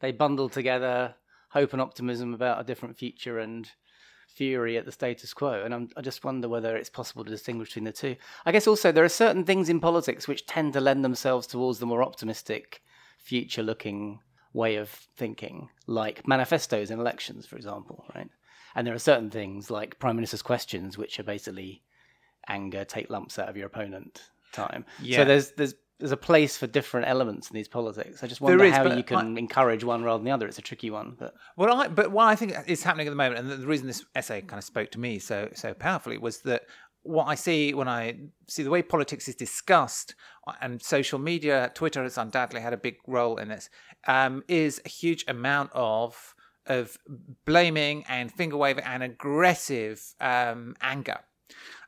they 0.00 0.10
bundle 0.10 0.48
together 0.48 1.14
hope 1.54 1.72
and 1.72 1.80
optimism 1.80 2.34
about 2.34 2.60
a 2.60 2.64
different 2.64 2.98
future 2.98 3.38
and 3.38 3.70
fury 4.26 4.76
at 4.76 4.84
the 4.84 4.92
status 4.92 5.32
quo. 5.32 5.62
And 5.64 5.72
I'm, 5.72 5.88
i 5.96 6.02
just 6.02 6.24
wonder 6.24 6.48
whether 6.48 6.76
it's 6.76 6.90
possible 6.90 7.24
to 7.24 7.30
distinguish 7.30 7.68
between 7.68 7.84
the 7.84 7.92
two. 7.92 8.16
I 8.44 8.50
guess 8.50 8.66
also 8.66 8.90
there 8.90 9.04
are 9.04 9.08
certain 9.08 9.44
things 9.44 9.68
in 9.68 9.78
politics 9.78 10.26
which 10.26 10.46
tend 10.46 10.72
to 10.72 10.80
lend 10.80 11.04
themselves 11.04 11.46
towards 11.46 11.78
the 11.78 11.86
more 11.86 12.02
optimistic, 12.02 12.82
future 13.18 13.62
looking 13.62 14.18
way 14.52 14.76
of 14.76 14.88
thinking, 15.16 15.68
like 15.86 16.26
manifestos 16.26 16.90
in 16.90 16.98
elections, 16.98 17.46
for 17.46 17.56
example, 17.56 18.04
right? 18.14 18.28
And 18.74 18.84
there 18.84 18.94
are 18.94 18.98
certain 18.98 19.30
things 19.30 19.70
like 19.70 20.00
prime 20.00 20.16
minister's 20.16 20.42
questions, 20.42 20.98
which 20.98 21.20
are 21.20 21.24
basically 21.24 21.82
anger, 22.48 22.84
take 22.84 23.10
lumps 23.10 23.38
out 23.38 23.48
of 23.48 23.56
your 23.56 23.66
opponent 23.66 24.30
time. 24.52 24.84
Yeah. 25.00 25.18
So 25.18 25.24
there's 25.24 25.50
there's 25.52 25.74
there's 25.98 26.12
a 26.12 26.16
place 26.16 26.56
for 26.56 26.66
different 26.66 27.08
elements 27.08 27.50
in 27.50 27.54
these 27.54 27.68
politics. 27.68 28.22
I 28.22 28.26
just 28.26 28.40
wonder 28.40 28.64
is, 28.64 28.74
how 28.74 28.84
you 28.94 29.04
can 29.04 29.36
I, 29.36 29.38
encourage 29.38 29.84
one 29.84 30.02
rather 30.02 30.18
than 30.18 30.24
the 30.24 30.32
other. 30.32 30.46
It's 30.46 30.58
a 30.58 30.62
tricky 30.62 30.90
one. 30.90 31.16
But 31.18 31.34
well, 31.56 31.80
I, 31.80 31.88
but 31.88 32.10
what 32.10 32.26
I 32.26 32.36
think 32.36 32.54
is 32.66 32.82
happening 32.82 33.06
at 33.06 33.10
the 33.10 33.16
moment, 33.16 33.40
and 33.40 33.50
the, 33.50 33.56
the 33.56 33.66
reason 33.66 33.86
this 33.86 34.04
essay 34.14 34.40
kind 34.40 34.58
of 34.58 34.64
spoke 34.64 34.90
to 34.92 35.00
me 35.00 35.18
so 35.18 35.48
so 35.54 35.72
powerfully 35.72 36.18
was 36.18 36.40
that 36.40 36.62
what 37.02 37.26
I 37.26 37.36
see 37.36 37.74
when 37.74 37.86
I 37.86 38.16
see 38.48 38.62
the 38.62 38.70
way 38.70 38.82
politics 38.82 39.28
is 39.28 39.36
discussed, 39.36 40.14
and 40.60 40.82
social 40.82 41.18
media, 41.18 41.70
Twitter 41.74 42.02
has 42.02 42.18
undoubtedly 42.18 42.60
had 42.60 42.72
a 42.72 42.78
big 42.78 42.96
role 43.06 43.36
in 43.36 43.48
this, 43.48 43.70
um, 44.06 44.42
is 44.48 44.80
a 44.84 44.88
huge 44.88 45.24
amount 45.28 45.70
of 45.74 46.34
of 46.66 46.98
blaming 47.44 48.04
and 48.08 48.32
finger 48.32 48.56
waving 48.56 48.84
and 48.84 49.02
aggressive 49.02 50.02
um, 50.20 50.74
anger 50.80 51.20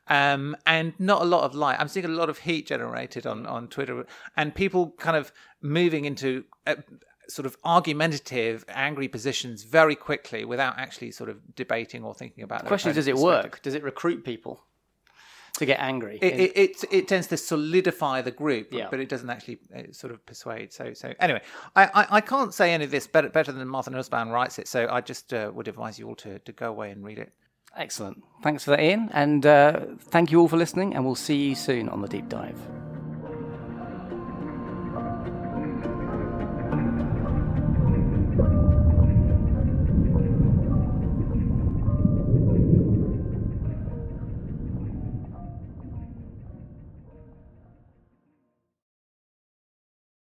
um, 0.09 0.55
and 0.65 0.93
not 0.99 1.21
a 1.21 1.25
lot 1.25 1.43
of 1.43 1.55
light. 1.55 1.77
I'm 1.79 1.87
seeing 1.87 2.05
a 2.05 2.09
lot 2.09 2.29
of 2.29 2.39
heat 2.39 2.67
generated 2.67 3.25
on, 3.25 3.45
on 3.45 3.67
Twitter 3.67 4.05
and 4.35 4.53
people 4.53 4.93
kind 4.97 5.17
of 5.17 5.31
moving 5.61 6.05
into 6.05 6.45
uh, 6.65 6.75
sort 7.29 7.45
of 7.45 7.57
argumentative, 7.63 8.65
angry 8.69 9.07
positions 9.07 9.63
very 9.63 9.95
quickly 9.95 10.45
without 10.45 10.77
actually 10.77 11.11
sort 11.11 11.29
of 11.29 11.55
debating 11.55 12.03
or 12.03 12.13
thinking 12.13 12.43
about. 12.43 12.61
The 12.61 12.67
question 12.67 12.89
is, 12.89 12.95
does 12.95 13.07
it 13.07 13.17
work? 13.17 13.61
Does 13.61 13.73
it 13.73 13.83
recruit 13.83 14.23
people? 14.23 14.63
To 15.53 15.65
get 15.65 15.79
angry, 15.79 16.19
it, 16.21 16.39
it, 16.39 16.51
it, 16.55 16.83
it 16.91 17.07
tends 17.07 17.25
to 17.27 17.37
solidify 17.37 18.21
the 18.21 18.29
group, 18.29 18.67
yeah. 18.71 18.89
but 18.91 18.99
it 18.99 19.09
doesn't 19.09 19.31
actually 19.31 19.57
uh, 19.75 19.91
sort 19.91 20.13
of 20.13 20.23
persuade. 20.23 20.71
So, 20.71 20.93
so 20.93 21.15
anyway, 21.19 21.41
I, 21.75 21.85
I, 21.85 22.07
I, 22.11 22.21
can't 22.21 22.53
say 22.53 22.73
any 22.73 22.83
of 22.83 22.91
this 22.91 23.07
better 23.07 23.29
better 23.29 23.51
than 23.51 23.67
Martha 23.67 23.89
Nussbaum 23.89 24.29
writes 24.29 24.59
it. 24.59 24.67
So 24.67 24.87
I 24.87 25.01
just 25.01 25.33
uh, 25.33 25.49
would 25.51 25.67
advise 25.67 25.97
you 25.97 26.09
all 26.09 26.15
to, 26.17 26.37
to 26.37 26.51
go 26.51 26.69
away 26.69 26.91
and 26.91 27.03
read 27.03 27.17
it. 27.17 27.33
Excellent. 27.77 28.23
Thanks 28.41 28.63
for 28.63 28.71
that, 28.71 28.81
Ian. 28.81 29.09
And 29.13 29.45
uh, 29.45 29.81
thank 29.99 30.31
you 30.31 30.39
all 30.39 30.47
for 30.47 30.57
listening, 30.57 30.95
and 30.95 31.05
we'll 31.05 31.15
see 31.15 31.49
you 31.49 31.55
soon 31.55 31.89
on 31.89 32.01
the 32.01 32.07
deep 32.07 32.27
dive. 32.27 32.57